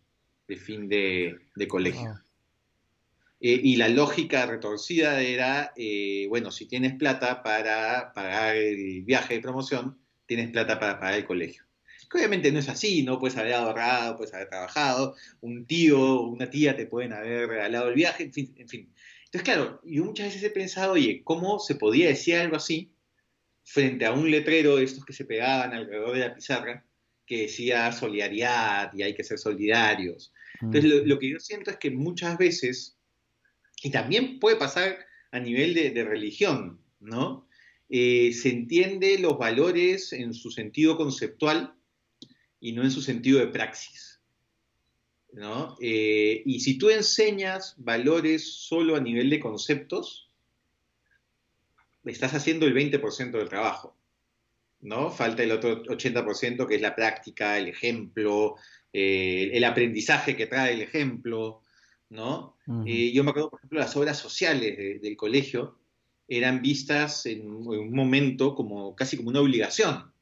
[0.48, 1.38] de fin de,
[1.68, 2.20] colegio.
[3.40, 9.34] Eh, y la lógica retorcida era, eh, bueno, si tienes plata para pagar el viaje
[9.34, 11.63] de promoción, tienes plata para pagar el colegio
[12.12, 13.18] obviamente no es así, ¿no?
[13.18, 17.88] Puedes haber ahorrado, puedes haber trabajado, un tío o una tía te pueden haber regalado
[17.88, 18.94] el viaje, en fin, en fin.
[19.34, 22.92] Entonces, claro, yo muchas veces he pensado, oye, ¿cómo se podía decir algo así
[23.64, 26.86] frente a un letrero de estos que se pegaban alrededor de la pizarra
[27.26, 30.32] que decía solidaridad y hay que ser solidarios?
[30.60, 32.96] Entonces, lo, que yo siento es que muchas veces,
[33.82, 34.98] y también puede pasar
[35.32, 37.48] a nivel de, religión, ¿no?
[37.88, 41.74] Eh, se entiende los valores en su sentido conceptual
[42.64, 44.22] y no en su sentido de praxis.
[45.34, 45.76] ¿no?
[45.82, 50.30] Eh, y si tú enseñas valores solo a nivel de conceptos,
[52.06, 53.94] estás haciendo el 20% del trabajo.
[54.80, 55.10] ¿no?
[55.10, 58.56] Falta el otro 80% que es la práctica, el ejemplo,
[58.94, 61.60] eh, el aprendizaje que trae el ejemplo.
[62.08, 62.56] ¿no?
[62.86, 65.76] Eh, yo me acuerdo, por ejemplo, las obras sociales del colegio
[66.28, 70.13] eran vistas en, un momento como casi como una obligación.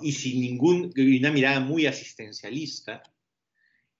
[0.00, 3.02] Y sin ningún, una mirada muy asistencialista,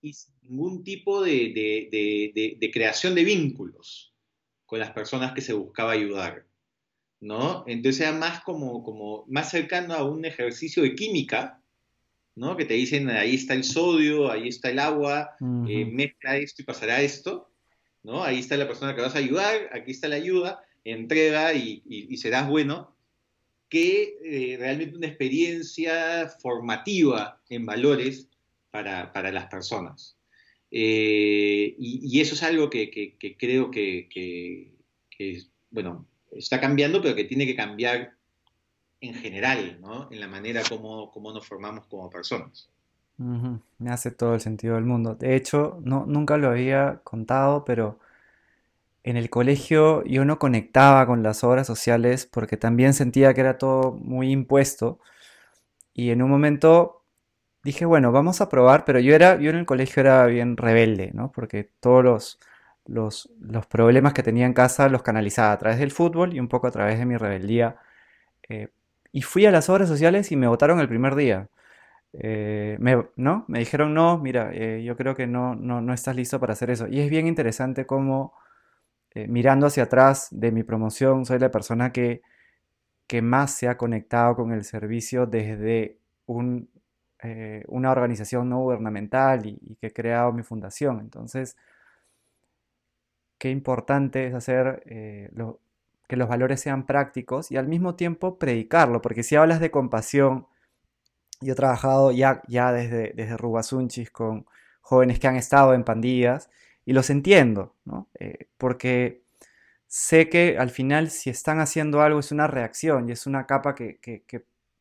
[0.00, 4.14] y sin ningún tipo de, creación de vínculos
[4.64, 6.46] con las personas que se buscaba ayudar,
[7.20, 7.64] ¿no?
[7.66, 11.60] Entonces era más como, como más cercano a un ejercicio de química,
[12.34, 12.56] ¿no?
[12.56, 15.36] Que te dicen, ahí está el sodio, ahí está el agua,
[15.68, 17.50] eh, mezcla esto y pasará esto,
[18.02, 18.22] ¿no?
[18.22, 22.16] Ahí está la persona que vas a ayudar, aquí está la ayuda, entrega y, y
[22.18, 22.95] serás bueno,
[23.68, 28.28] que eh, realmente una experiencia formativa en valores
[28.70, 30.16] para, las personas.
[30.70, 34.72] Eh, y, eso es algo que, creo que,
[35.70, 38.14] bueno, está cambiando, pero que tiene que cambiar
[39.00, 40.08] en general, ¿no?
[40.10, 42.68] En la manera como, como nos formamos como personas.
[43.18, 45.14] Me hace todo el sentido del mundo.
[45.14, 47.98] De hecho, no, nunca lo había contado, pero
[49.06, 53.56] en el colegio yo no conectaba con las obras sociales porque también sentía que era
[53.56, 54.98] todo muy impuesto.
[55.94, 57.04] Y en un momento
[57.64, 61.12] dije, bueno, vamos a probar, pero yo era, yo en el colegio era bien rebelde,
[61.14, 61.32] ¿no?
[61.32, 62.04] Porque todos
[62.86, 66.48] los, los, problemas que tenía en casa los canalizaba a través del fútbol y un
[66.48, 67.76] poco a través de mi rebeldía.
[68.48, 68.68] Eh,
[69.12, 71.48] y fui a las obras sociales y me votaron el primer día.
[72.14, 73.44] eh, me, ¿no?
[73.48, 76.70] Me dijeron, no, mira, eh, yo creo que no, no, no, estás listo para hacer
[76.70, 76.88] eso.
[76.88, 78.34] Y es bien interesante cómo,
[79.16, 82.20] eh, mirando hacia atrás de mi promoción, soy la persona que,
[83.06, 86.68] que más se ha conectado con el servicio desde un,
[87.68, 91.00] una organización no gubernamental y, que he creado mi fundación.
[91.00, 91.56] Entonces,
[93.38, 99.22] qué importante es hacer que los valores sean prácticos y al mismo tiempo predicarlo, porque
[99.22, 100.46] si hablas de compasión,
[101.40, 104.44] yo he trabajado ya, ya desde, desde Rubasunchis con
[104.82, 106.50] jóvenes que han estado en pandillas
[106.86, 108.08] y los entiendo, ¿no?
[108.18, 109.22] Eh, porque
[109.86, 113.74] sé que al final si están haciendo algo es una reacción y es una capa
[113.74, 113.98] que,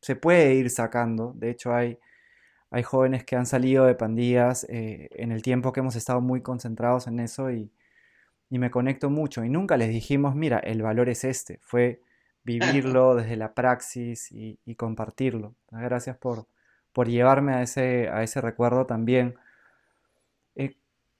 [0.00, 1.32] se puede ir sacando.
[1.36, 1.98] De hecho hay,
[2.70, 6.42] hay jóvenes que han salido de pandillas eh, en el tiempo que hemos estado muy
[6.42, 7.70] concentrados en eso y,
[8.50, 9.44] y me conecto mucho.
[9.44, 11.58] Y nunca les dijimos, mira, el valor es este.
[11.62, 12.00] Fue
[12.44, 15.56] vivirlo desde la praxis y, compartirlo.
[15.70, 16.46] Gracias por,
[16.92, 19.34] por, llevarme a ese, a ese recuerdo también.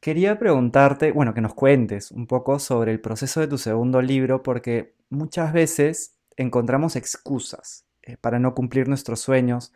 [0.07, 4.01] Eh, quería preguntarte, bueno, que nos cuentes un poco sobre el proceso de tu segundo
[4.01, 9.73] libro, porque muchas veces encontramos excusas eh, para no cumplir nuestros sueños.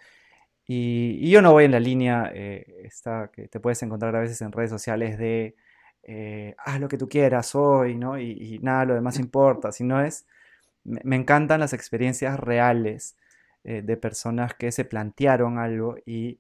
[0.67, 4.41] Y, yo no voy en la línea eh, esta que te puedes encontrar a veces
[4.43, 5.57] en redes sociales de
[6.59, 8.19] haz lo que tú quieras hoy, ¿no?
[8.19, 10.27] Y, nada, lo demás importa, sino es
[10.85, 13.17] me, encantan las experiencias reales
[13.65, 16.39] eh, de personas que se plantearon algo y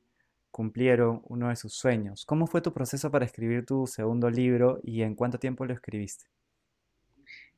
[0.51, 2.25] cumplieron uno de sus sueños.
[2.25, 6.27] ¿Cómo fue tu proceso para escribir tu segundo libro y en cuánto tiempo lo escribiste?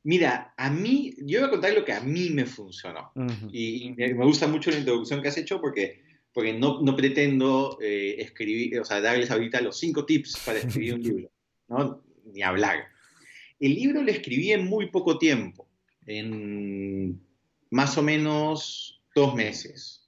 [0.04, 3.12] Mira, a mí, yo voy a contar lo que a mí me funcionó.
[3.52, 8.16] y, me gusta mucho la introducción que has hecho porque, porque no, no pretendo eh,
[8.18, 11.30] escribir, o sea, darles ahorita los cinco tips para escribir un libro,
[11.68, 12.02] ¿no?
[12.24, 12.86] Ni hablar.
[13.60, 15.68] El libro lo escribí en muy poco tiempo
[16.06, 17.20] en
[17.70, 20.01] más o menos dos meses.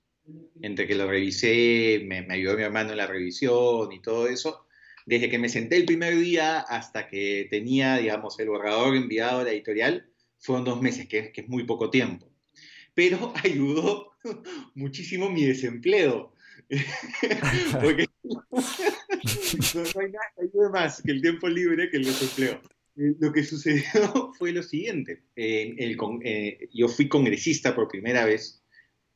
[0.62, 4.66] Entre que lo revisé, me, ayudó mi hermano en la revisión y todo eso.
[5.06, 9.44] Desde que me senté el primer día hasta que tenía, digamos, el borrador enviado a
[9.44, 10.08] la editorial,
[10.38, 12.30] fueron dos meses, que, que es muy poco tiempo.
[12.94, 14.12] Pero ayudó
[14.74, 16.32] muchísimo mi desempleo.
[17.82, 18.40] Porque no,
[20.00, 22.60] hay nada que ayude más que el tiempo libre que el desempleo.
[22.96, 25.24] Eh, lo que sucedió fue lo siguiente.
[25.36, 28.63] Eh, yo fui congresista por primera vez,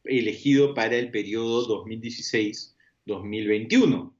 [0.08, 4.14] elegido para el periodo 2016-2021,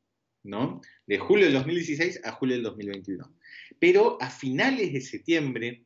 [0.45, 0.81] ¿no?
[1.07, 3.35] De julio del 2016 a julio del 2021.
[3.79, 5.85] Pero a finales de septiembre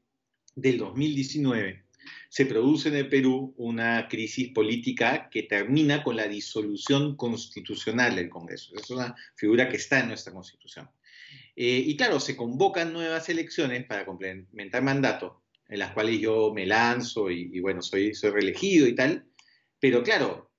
[0.54, 1.84] del 2019
[2.28, 8.28] se produce en el Perú una crisis política que termina con la disolución constitucional del
[8.28, 8.74] Congreso.
[8.74, 10.90] Es una figura que está en nuestra Constitución.
[11.54, 16.66] Eh, y claro, se convocan nuevas elecciones para complementar mandato, en las cuales yo me
[16.66, 19.26] lanzo y, bueno, soy, soy reelegido y tal.
[19.82, 20.52] Pero claro,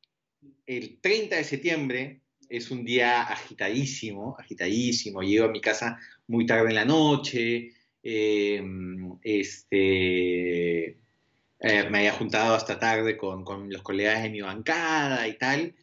[0.65, 5.21] el 30 de septiembre es un día agitadísimo, agitadísimo.
[5.21, 5.97] Llego a mi casa
[6.27, 7.71] muy tarde en la noche.
[8.03, 15.25] Em, este, eh, me había juntado hasta tarde con, con los colegas de mi bancada
[15.25, 15.73] y tal.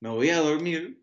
[0.00, 1.00] Me voy a dormir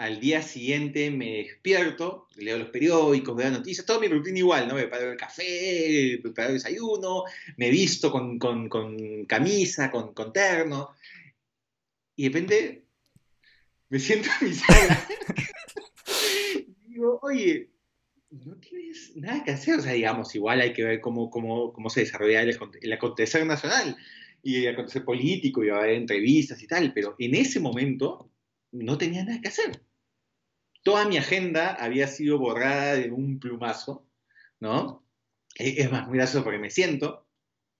[0.00, 4.74] al día siguiente me despierto, leo los periódicos, veo noticias, todo mi rutina igual, ¿no?
[4.74, 7.24] Me preparo el café, preparo el desayuno,
[7.58, 8.38] me visto con,
[9.26, 10.94] camisa, con, terno,
[12.16, 12.84] y de repente
[13.90, 15.06] me siento en mi sala
[16.54, 17.68] y digo, oye,
[18.30, 21.90] no tienes nada que hacer, o sea, digamos, igual hay que ver cómo, cómo, cómo
[21.90, 23.98] se desarrolla el, el acontecer nacional
[24.42, 28.30] y el acontecer político y va a haber entrevistas y tal, pero en ese momento
[28.72, 29.89] no tenía nada que hacer
[30.90, 34.04] toda mi agenda había sido borrada de un plumazo,
[34.58, 35.06] ¿no?
[35.54, 37.28] Es más, muy gracioso porque me siento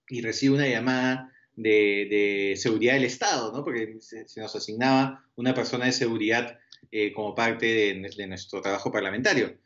[0.07, 3.65] y recibo una llamada de, seguridad del Estado, ¿no?
[3.65, 6.57] Porque se, nos asignaba una persona de seguridad
[6.89, 9.57] eh, como parte de, nuestro trabajo parlamentario.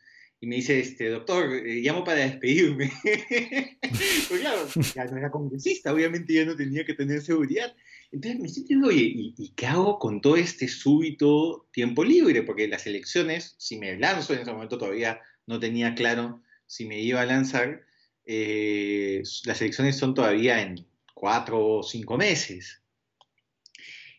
[0.42, 2.92] Y me dice, este, doctor, eh, llamo para despedirme.
[3.82, 7.74] pues claro, ya no era congresista, obviamente ya no tenía que tener seguridad.
[8.12, 12.44] Entonces me siento oye, ¿y, qué hago con todo este súbito tiempo libre?
[12.44, 17.00] Porque las elecciones, si me lanzo, en ese momento todavía no tenía claro si me
[17.00, 17.86] iba a lanzar,
[18.26, 22.82] eh, las elecciones son todavía en cuatro o cinco meses.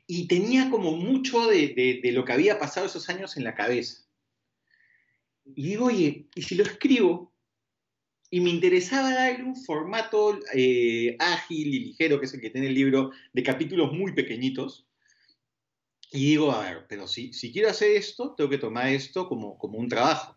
[0.06, 4.05] Y tenía como mucho de, de lo que había pasado esos años en la cabeza.
[5.54, 7.32] Y digo, oye, ¿y si lo escribo?
[8.30, 12.68] y me interesaba darle un formato eh, ágil y ligero, que es el que tiene
[12.68, 14.86] el libro, de capítulos muy pequeñitos.
[16.12, 19.58] Y digo, a ver, pero si, si quiero hacer esto, tengo que tomar esto como,
[19.58, 20.36] como un trabajo,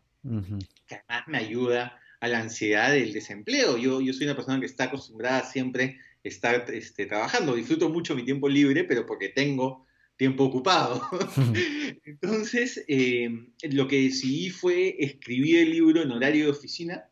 [0.87, 3.77] que además me ayuda a la ansiedad del desempleo.
[3.77, 7.55] Yo, yo soy una persona que está acostumbrada siempre a estar este, trabajando.
[7.55, 9.85] Disfruto mucho mi tiempo libre, pero porque tengo
[10.19, 11.01] tiempo ocupado.
[12.05, 13.29] Entonces, eh,
[13.71, 17.09] lo que decidí fue escribir el libro en horario de oficina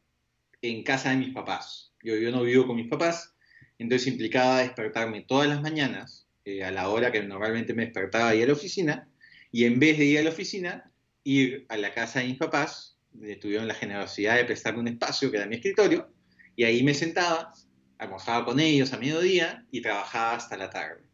[0.62, 1.94] en casa de mis papás.
[2.04, 3.34] Yo, yo no vivo con mis papás,
[3.80, 8.44] entonces implicaba despertarme todas las mañanas eh, a la hora que normalmente me despertaba y
[8.44, 9.10] a la oficina,
[9.52, 10.92] y en vez de ir a la oficina,
[11.24, 13.00] ir a la casa de mis papás,
[13.42, 16.12] tuvieron la generosidad de prestarme un espacio que era mi escritorio,
[16.56, 17.54] y ahí me sentaba,
[17.98, 21.07] almorzaba con ellos a mediodía y trabajaba hasta la tarde.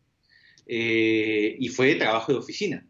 [0.65, 2.85] Eh, y fue trabajo de oficina.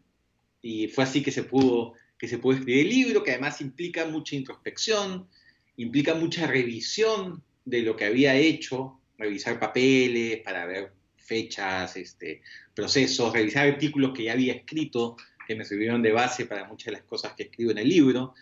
[0.62, 4.06] Y fue así que se, pudo, que se pudo escribir el libro, que además implica
[4.06, 5.28] mucha introspección,
[5.76, 12.42] implica mucha revisión de lo que había hecho, revisar papeles para ver fechas, este,
[12.74, 15.16] procesos, revisar artículos que ya había escrito,
[15.46, 18.34] que me sirvieron de base para muchas de las cosas que escribo en el libro.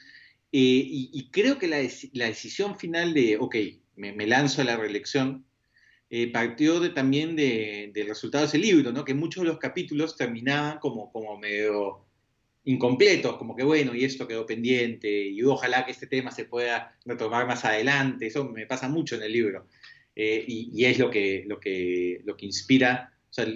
[0.53, 3.57] Eh, y, creo que la, decisión final de, ok,
[3.97, 5.47] me lanzo a la reelección,
[6.15, 9.03] eh, partió de, también de, del resultado de ese libro, ¿no?
[9.03, 12.05] que muchos de los capítulos terminaban como, como medio
[12.65, 16.95] incompletos, como que bueno, y esto quedó pendiente, y ojalá que este tema se pueda
[17.07, 19.67] retomar más adelante, eso me pasa mucho en el libro,
[20.15, 23.47] eh, y, es lo que, lo que, lo que inspira, o sea,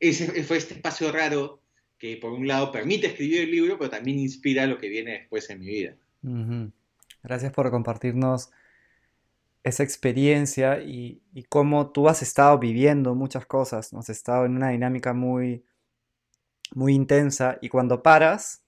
[0.00, 1.62] ese fue este espacio raro
[1.98, 5.48] que por un lado permite escribir el libro, pero también inspira lo que viene después
[5.50, 5.94] en mi vida.
[7.22, 8.50] Gracias por compartirnos
[9.64, 15.12] esa experiencia y, cómo tú has estado viviendo muchas cosas, has estado en una dinámica
[15.12, 15.64] muy,
[16.74, 18.64] muy intensa y cuando paras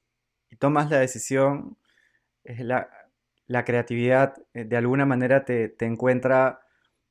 [0.50, 1.76] y tomas la decisión,
[2.44, 2.88] la,
[3.46, 6.60] la creatividad eh, de alguna manera te, te, encuentra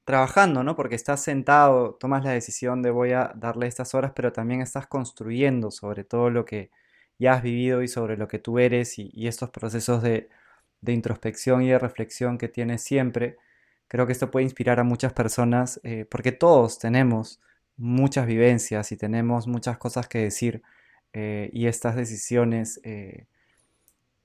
[0.06, 0.76] trabajando, ¿no?
[0.76, 4.88] Porque estás sentado, tomas la decisión de voy a darle estas horas, pero también estás
[4.88, 6.72] construyendo sobre todo lo que
[7.20, 10.30] ya has vivido y sobre lo que tú eres y, y estos procesos de,
[10.82, 13.38] de introspección y de reflexión que tienes siempre
[13.94, 17.40] Creo que esto puede inspirar a muchas personas eh, porque todos tenemos
[17.78, 20.64] muchas vivencias y tenemos muchas cosas que decir
[21.14, 23.28] eh, y estas decisiones eh,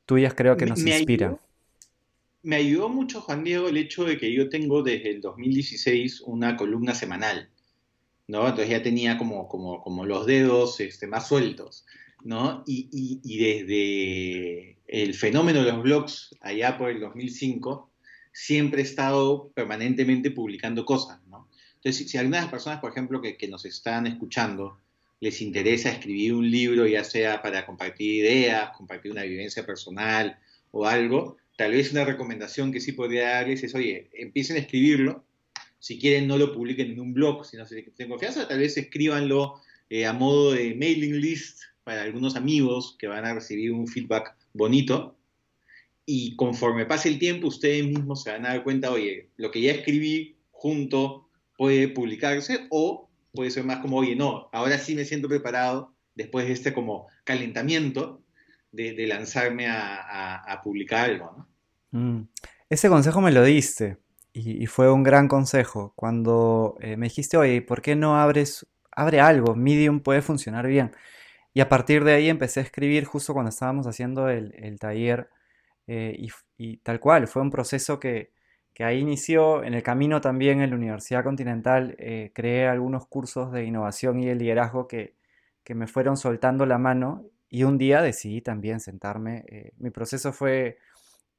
[0.07, 1.39] tuyas creo que nos inspiran.
[2.43, 6.57] me ayudó mucho, Juan Diego, el hecho de que yo tengo desde el 2016 una
[6.57, 7.51] columna semanal,
[8.27, 8.49] ¿no?
[8.49, 11.85] Entonces ya tenía como, como, como los dedos este, más sueltos,
[12.25, 12.65] ¿no?
[12.67, 12.89] Y,
[13.23, 17.88] y desde el fenómeno de los blogs allá por el 2005,
[18.39, 21.19] siempre he estado permanentemente publicando cosas.
[21.75, 24.79] Entonces, si, algunas personas, por ejemplo, que, nos están escuchando,
[25.19, 30.39] les interesa escribir un libro, ya sea para compartir ideas, compartir una vivencia personal
[30.71, 35.25] o algo, tal vez una recomendación que sí podría darles es, oye, empiecen a escribirlo,
[35.81, 38.77] si quieren no lo publiquen en un blog, si no se tienen confianza, tal vez
[38.77, 39.61] escríbanlo
[39.91, 44.37] eh, a modo de mailing list para algunos amigos que van a recibir un feedback
[44.53, 45.18] bonito
[46.11, 49.61] y conforme pase el tiempo ustedes mismos se van a dar cuenta, oye, lo que
[49.61, 51.29] ya escribí junto
[51.59, 56.47] puede publicarse o puede ser más como, oye, no, ahora sí me siento preparado después
[56.47, 58.23] de este como calentamiento
[58.73, 61.47] de, lanzarme a, publicar algo.
[61.91, 62.23] Mm.
[62.71, 63.99] Ese consejo me lo diste
[64.33, 69.21] y, fue un gran consejo cuando eh, me dijiste, oye, ¿por qué no abres, abre
[69.21, 69.55] algo?
[69.55, 70.93] Medium puede funcionar bien.
[71.53, 75.29] Y a partir de ahí empecé a escribir justo cuando estábamos haciendo el, el taller
[75.89, 76.29] eh,
[76.59, 78.31] y, tal cual, fue un proceso que,
[78.79, 79.65] ahí inició.
[79.65, 84.27] En el camino también en la Universidad Continental eh, creé algunos cursos de innovación y
[84.27, 85.17] de liderazgo que,
[85.75, 89.45] me fueron soltando la mano y un día decidí también sentarme.
[89.49, 90.79] Eh, mi proceso fue,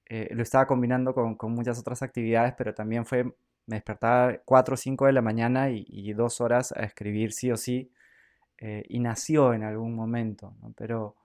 [0.10, 3.34] lo estaba combinando con, muchas otras actividades, pero también fue, me
[3.78, 7.91] despertaba 4 o 5 de la mañana y, dos horas a escribir sí o sí.
[8.60, 11.16] y nació en algún momento, pero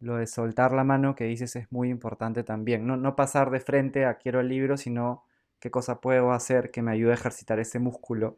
[0.00, 2.86] lo de soltar la mano que dices es muy importante también.
[2.86, 5.24] No, no pasar de frente a quiero el libro, sino
[5.60, 8.36] qué cosa puedo hacer que me ayude a ejercitar ese músculo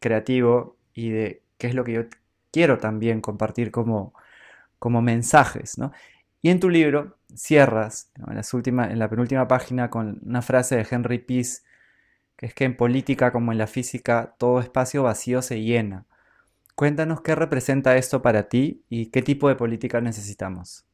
[0.00, 2.02] creativo y de qué es lo que yo
[2.52, 4.14] quiero también compartir como,
[4.78, 5.78] como mensajes.
[5.78, 5.92] ¿no?
[6.42, 10.86] Y en tu libro cierras en, las en la penúltima página con una frase de
[10.90, 11.62] Henry Peace,
[12.36, 16.06] que es que en política como en la física todo espacio vacío se llena.
[16.74, 20.86] Cuéntanos qué representa esto para ti y qué tipo de política necesitamos.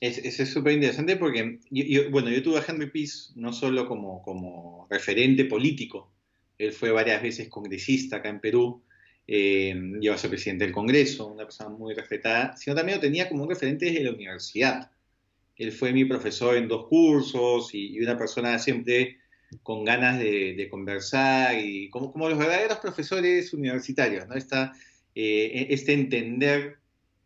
[0.00, 4.22] Eso es súper interesante porque, yo, bueno, yo tuve a Henry Peace no solo como,
[4.22, 6.12] como referente político,
[6.56, 8.82] él fue varias veces congresista acá en Perú,
[9.26, 13.28] eh, llegó a ser presidente del Congreso, una persona muy respetada, sino también lo tenía
[13.28, 14.90] como un referente desde la universidad.
[15.56, 19.18] Él fue mi profesor en dos cursos y, una persona siempre
[19.62, 24.34] con ganas de, conversar y como, como, los verdaderos profesores universitarios, ¿no?
[24.34, 24.72] Esta,
[25.14, 26.78] eh, este entender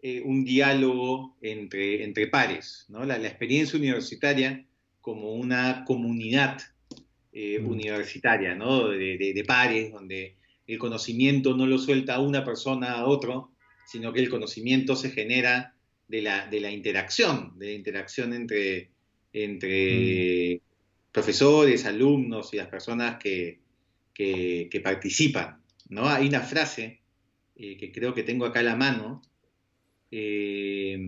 [0.05, 3.05] eh, un diálogo entre, entre pares, ¿no?
[3.05, 4.67] la, experiencia universitaria
[5.01, 6.61] como una comunidad
[7.33, 7.69] eh, mm.
[7.69, 8.89] universitaria ¿no?
[8.89, 10.35] de, pares, donde
[10.67, 13.53] el conocimiento no lo suelta una persona a otro,
[13.87, 15.77] sino que el conocimiento se genera
[16.09, 18.91] de la, de la interacción, de la interacción entre,
[19.33, 21.13] entre mm.
[21.13, 23.61] profesores, alumnos y las personas que,
[24.13, 25.63] que, participan.
[25.89, 26.09] ¿no?
[26.09, 27.03] Hay una frase
[27.55, 29.23] eh, que creo que tengo acá a la mano,
[30.13, 30.99] eh,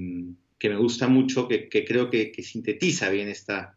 [0.58, 3.76] que me gusta mucho, que, creo que, sintetiza bien esta,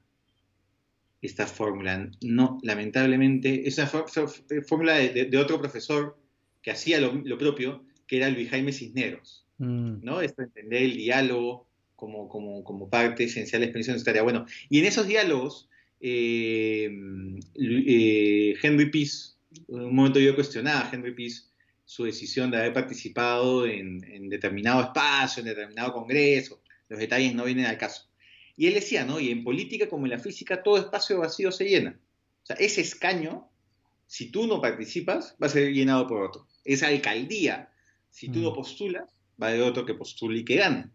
[1.21, 2.09] esta fórmula.
[2.21, 6.17] No, lamentablemente, es una fórmula de, otro profesor
[6.61, 9.45] que hacía lo, propio, que era Luis Jaime Cisneros.
[9.57, 9.97] Mm.
[10.01, 10.21] ¿no?
[10.21, 11.67] Esto entender el diálogo
[11.97, 14.23] como, como, como parte esencial de la experiencia universitaria.
[14.23, 15.67] Bueno, y en esos diálogos,
[15.99, 16.89] eh,
[17.55, 19.31] eh, Henry Peace,
[19.67, 21.47] en un momento yo cuestionaba a Henry Peace
[21.87, 27.65] su decisión de haber participado en, determinado espacio, en determinado congreso, los detalles no vienen
[27.65, 28.09] al caso.
[28.57, 29.21] Y él decía, ¿no?
[29.21, 31.97] Y en política como en la física, todo espacio vacío se llena.
[32.43, 33.49] O sea, ese escaño,
[34.05, 36.49] si tú no participas, va a ser llenado por otro.
[36.65, 37.71] Esa alcaldía,
[38.09, 38.55] si tú no mm.
[38.55, 40.89] postulas, va a haber otro que postule y que gane.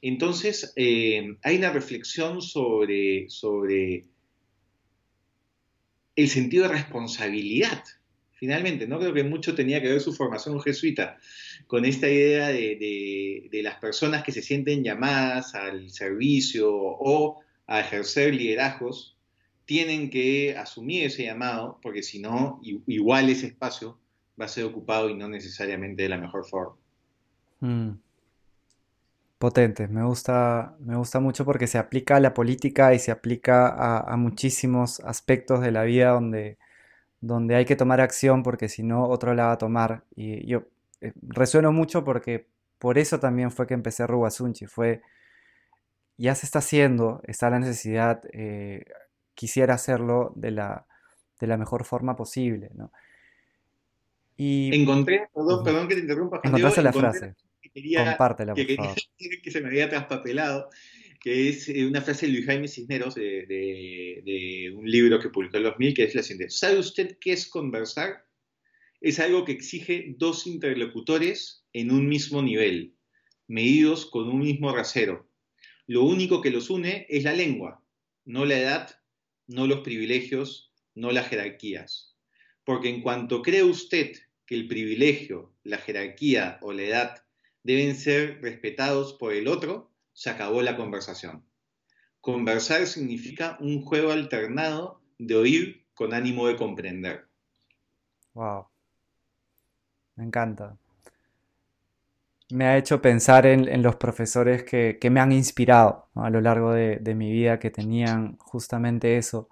[0.00, 4.04] Entonces, eh, hay una reflexión sobre, sobre
[6.14, 7.82] el sentido de responsabilidad.
[8.38, 11.18] Finalmente, no creo que mucho tenía que ver su formación jesuita
[11.66, 18.34] con esta idea de, las personas que se sienten llamadas al servicio o a ejercer
[18.34, 19.16] liderazgos,
[19.64, 23.98] tienen que asumir ese llamado, porque si no, igual ese espacio
[24.40, 26.76] va a ser ocupado y no necesariamente de la mejor forma.
[27.60, 27.90] Mm.
[29.38, 33.68] Potente, me gusta, me gusta mucho porque se aplica a la política y se aplica
[34.00, 36.58] a, muchísimos aspectos de la vida donde,
[37.20, 40.04] donde hay que tomar acción porque si no otro la va a tomar.
[40.14, 40.64] Y yo
[41.00, 42.46] eh, resueno mucho porque
[42.78, 45.02] por eso también fue que empecé Rubasunchi, fue
[46.16, 48.84] ya se está haciendo, está la necesidad, eh,
[49.34, 50.86] quisiera hacerlo de la,
[51.40, 52.70] de la mejor forma posible.
[52.74, 52.90] ¿no?
[54.36, 56.40] Y, encontré, perdón, que te interrumpa.
[56.42, 57.34] Encontraste la frase
[57.96, 58.96] Compártela, por favor.
[59.42, 60.70] que se me había traspapelado,
[61.20, 65.64] que es eh, una frase de Luis Jaime Cisneros de, un libro que publicó en
[65.64, 66.50] 2000, que es la siguiente.
[66.50, 68.24] ¿Sabe usted qué es conversar?
[69.00, 72.94] Es algo que exige dos interlocutores en un mismo nivel,
[73.46, 75.28] medidos con un mismo rasero.
[75.86, 77.82] Lo único que los une es la lengua,
[78.24, 79.00] no la edad,
[79.46, 82.16] no los privilegios, no las jerarquías.
[82.64, 84.16] Porque en cuanto cree usted
[84.46, 87.24] que el privilegio, la jerarquía o la edad
[87.62, 91.44] deben ser respetados por el otro, se acabó la conversación.
[92.20, 97.28] Conversar significa un juego alternado de oír con ánimo de comprender.
[98.34, 98.66] Wow.
[100.16, 100.76] Me encanta.
[102.50, 107.14] Me ha hecho pensar en, los profesores que, me han inspirado a lo largo de
[107.14, 109.48] mi vida, que tenían justamente eso.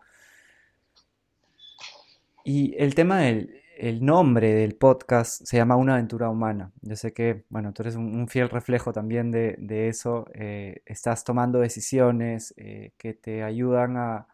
[2.43, 6.73] Y el tema del, el nombre del podcast se llama Una aventura humana.
[6.81, 10.27] Yo sé que, bueno, tú eres un, fiel reflejo también de, eso.
[10.33, 14.29] Eh, estás tomando decisiones eh, que te ayudan a,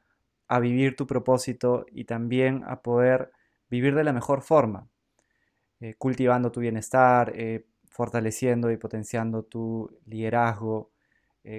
[0.60, 3.32] vivir tu propósito y también a poder
[3.70, 4.86] vivir de la mejor forma,
[5.80, 7.32] eh, cultivando tu bienestar,
[7.88, 10.90] fortaleciendo y potenciando tu liderazgo,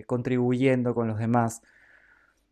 [0.05, 1.63] contribuyendo con los demás.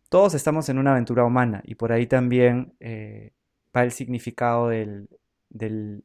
[0.09, 5.07] Todos estamos en una aventura humana y por ahí también va el significado del,
[5.51, 6.03] del,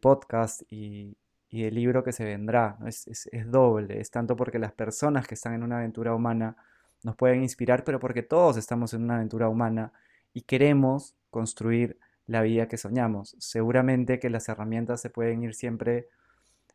[0.00, 1.16] podcast y,
[1.48, 2.78] y, del libro que se vendrá.
[2.86, 3.06] Es,
[3.46, 6.56] doble, es tanto porque las personas que están en una aventura humana
[7.02, 9.92] nos pueden inspirar, pero porque todos estamos en una aventura humana
[10.32, 13.36] y queremos construir la vida que soñamos.
[13.38, 16.08] Seguramente que las herramientas se pueden ir siempre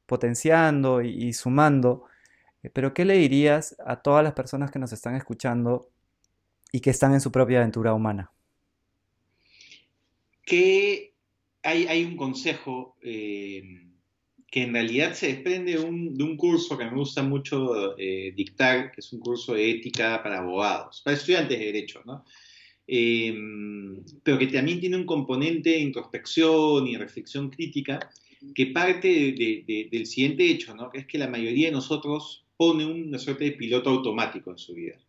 [0.06, 2.06] potenciando y, sumando,
[2.64, 5.90] eh, pero ¿qué le dirías a todas las personas que nos están escuchando
[6.72, 8.32] y que están en su propia aventura humana?
[10.44, 11.12] Que
[11.64, 13.64] hay, un consejo eh,
[14.48, 19.02] que en realidad se desprende de un curso que me gusta mucho eh, dictar, que
[19.02, 22.26] es un curso de ética para abogados, para estudiantes de derecho, ¿no?
[22.88, 23.34] Eh,
[24.24, 28.00] pero que también tiene un componente de introspección y reflexión crítica
[28.56, 29.08] que parte
[29.88, 30.90] del siguiente hecho, ¿no?
[30.90, 34.74] que es que la mayoría de nosotros pone una suerte de piloto automático en su
[34.74, 35.00] vida.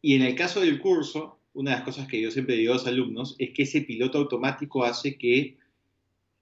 [0.00, 2.76] Y en el caso del curso, una de las cosas que yo siempre digo a
[2.76, 5.56] los alumnos es que ese piloto automático hace que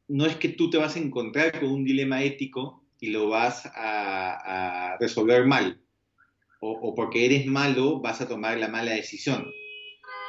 [0.09, 3.71] no es que tú te vas a encontrar con un dilema ético y lo vas
[3.75, 5.81] a, resolver mal,
[6.61, 9.47] o, porque eres malo vas a tomar la mala decisión.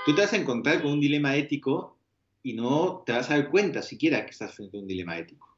[0.06, 1.98] Tú te vas a encontrar con un dilema ético
[2.44, 5.58] y no te vas a dar cuenta siquiera que estás frente a un dilema ético.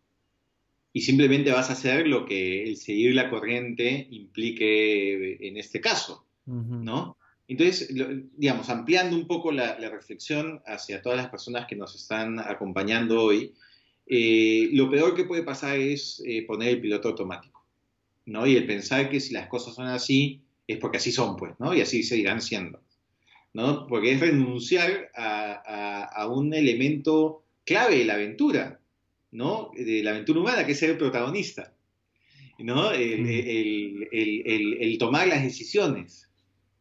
[0.92, 6.26] Y simplemente vas a hacer lo que el seguir la corriente implique en este caso,
[6.46, 7.18] ¿no?
[7.48, 7.94] Entonces,
[8.38, 13.54] digamos, ampliando un poco la, reflexión hacia todas las personas que nos están acompañando hoy,
[14.08, 17.64] eh, lo peor que puede pasar es eh, poner el piloto automático.
[18.26, 18.48] ¿no?
[18.48, 21.76] Y el pensar que si las cosas son así, es porque así son, pues, ¿no?
[21.76, 22.82] Y así seguirán siendo,
[23.54, 23.86] ¿no?
[23.88, 28.80] Porque es renunciar a, un elemento clave de la aventura,
[29.32, 29.72] ¿no?
[29.76, 31.74] De la aventura humana, que es ser el protagonista,
[32.60, 32.92] ¿no?
[32.92, 34.98] El, mm.
[34.98, 36.30] tomar las decisiones,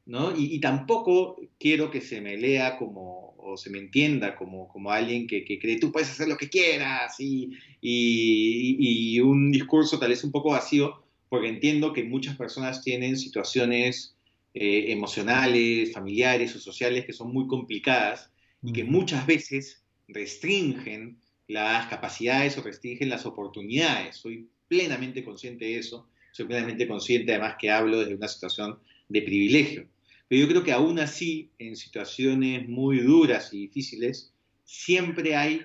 [0.06, 0.36] ¿no?
[0.36, 5.26] Y, tampoco quiero que se me lea como, o se me entienda como, como alguien
[5.26, 7.50] que, que cree tú puedes hacer lo que quieras y,
[7.80, 14.16] y, un discurso tal vez un poco vacío, porque entiendo que muchas personas tienen situaciones
[14.54, 18.30] eh, emocionales, familiares o sociales que son muy complicadas
[18.62, 24.16] y que muchas veces restringen las capacidades o restringen las oportunidades.
[24.16, 28.78] Soy plenamente consciente de eso, soy plenamente consciente además que hablo desde una situación
[29.12, 29.86] de privilegio.
[30.28, 34.32] Pero yo creo que aún así, en situaciones muy duras y difíciles,
[34.64, 35.62] siempre hay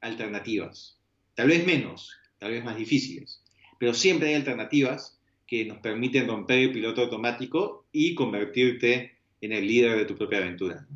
[0.00, 0.98] alternativas.
[1.34, 3.42] Tal vez menos, tal vez más difíciles,
[3.78, 9.66] pero siempre hay alternativas que nos permiten romper el piloto automático y convertirte en el
[9.66, 10.86] líder de tu propia aventura.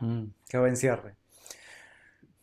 [0.00, 1.14] Mm, qué buen cierre.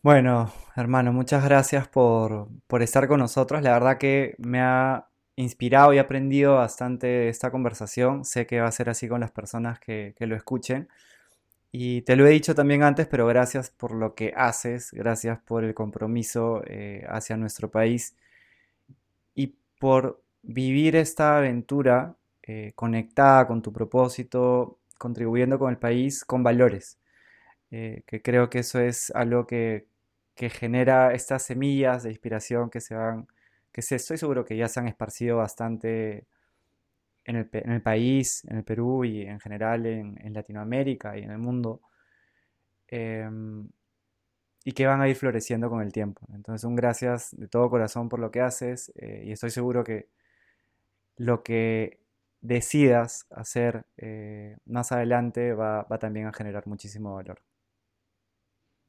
[0.02, 2.48] Bueno, hermano, muchas gracias por,
[2.80, 3.62] estar con nosotros.
[3.62, 8.24] La verdad que me ha inspirado y aprendido bastante de esta conversación.
[8.24, 10.88] Sé que va a ser así con las personas que, lo escuchen.
[11.72, 15.64] Y te lo he dicho también antes, pero gracias por lo que haces, gracias por
[15.64, 18.16] el compromiso eh, hacia nuestro país
[19.78, 26.98] por vivir esta aventura eh, conectada con tu propósito, contribuyendo con el país con valores,
[27.70, 29.86] eh, que creo que eso es algo que,
[30.38, 33.26] genera estas semillas de inspiración que se van,
[33.76, 36.26] que estoy seguro que ya se han esparcido bastante
[37.26, 41.82] en el, país, en el Perú y en general en, Latinoamérica y en el mundo.
[42.88, 43.68] Em,
[44.64, 46.26] y que van a ir floreciendo con el tiempo.
[46.32, 50.08] Entonces, un gracias de todo corazón por lo que haces eh, y estoy seguro que
[51.16, 52.00] lo que
[52.40, 57.42] decidas hacer eh, más adelante va, también a generar muchísimo valor.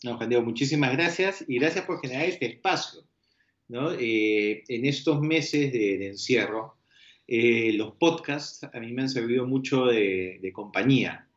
[0.03, 3.01] No, Juan Diego, muchísimas gracias y gracias por generar este espacio.
[3.69, 6.77] Eh, en estos meses de, encierro,
[7.27, 11.27] los podcasts a mí me han servido mucho de compañía.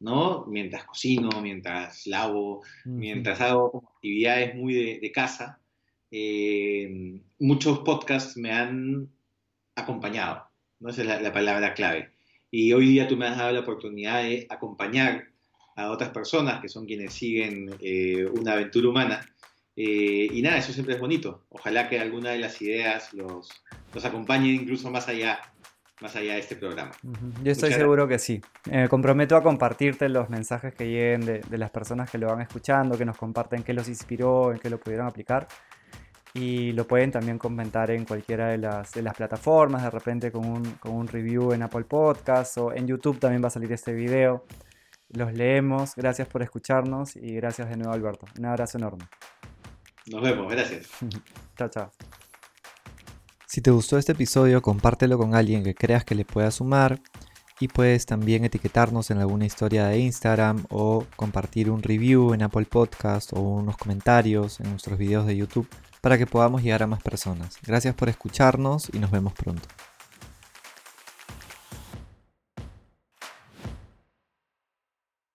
[0.00, 0.46] ¿no?
[0.46, 5.60] Mientras cocino, mientras lavo, mientras hago actividades muy de, casa,
[6.10, 9.08] eh, muchos podcasts me han
[9.74, 10.44] acompañado,
[10.80, 10.90] ¿no?
[10.90, 12.10] Esa es la, palabra clave.
[12.50, 15.28] Y hoy día tú me has dado la oportunidad de acompañar
[15.76, 19.20] a otras personas que son quienes siguen eh, una aventura humana.
[19.80, 21.44] Eh, y nada, eso siempre es bonito.
[21.50, 23.48] Ojalá que alguna de las ideas los,
[23.94, 25.38] los acompañe incluso más allá
[26.00, 26.92] más allá de este programa.
[27.42, 28.40] Yo estoy seguro que sí.
[28.70, 32.96] Me comprometo a compartirte los mensajes que lleguen de, las personas que lo van escuchando,
[32.96, 35.48] que nos comparten qué los inspiró, en qué lo pudieron aplicar.
[36.34, 40.46] Y lo pueden también comentar en cualquiera de las, de las plataformas, de repente con
[40.46, 43.92] un, con un review en Apple Podcasts o en YouTube también va a salir este
[43.92, 44.44] video.
[45.08, 45.96] Los leemos.
[45.96, 48.26] Gracias por escucharnos y gracias de nuevo, Alberto.
[48.38, 49.04] Un abrazo enorme.
[50.10, 50.50] Nos vemos.
[50.50, 50.86] Gracias.
[51.56, 51.92] chao, chao.
[53.46, 57.00] Si te gustó este episodio, compártelo con alguien que creas que le pueda sumar
[57.60, 62.66] y puedes también etiquetarnos en alguna historia de Instagram o compartir un review en Apple
[62.66, 65.68] Podcast o unos comentarios en nuestros videos de YouTube
[66.00, 67.56] para que podamos llegar a más personas.
[67.66, 69.66] Gracias por escucharnos y nos vemos pronto.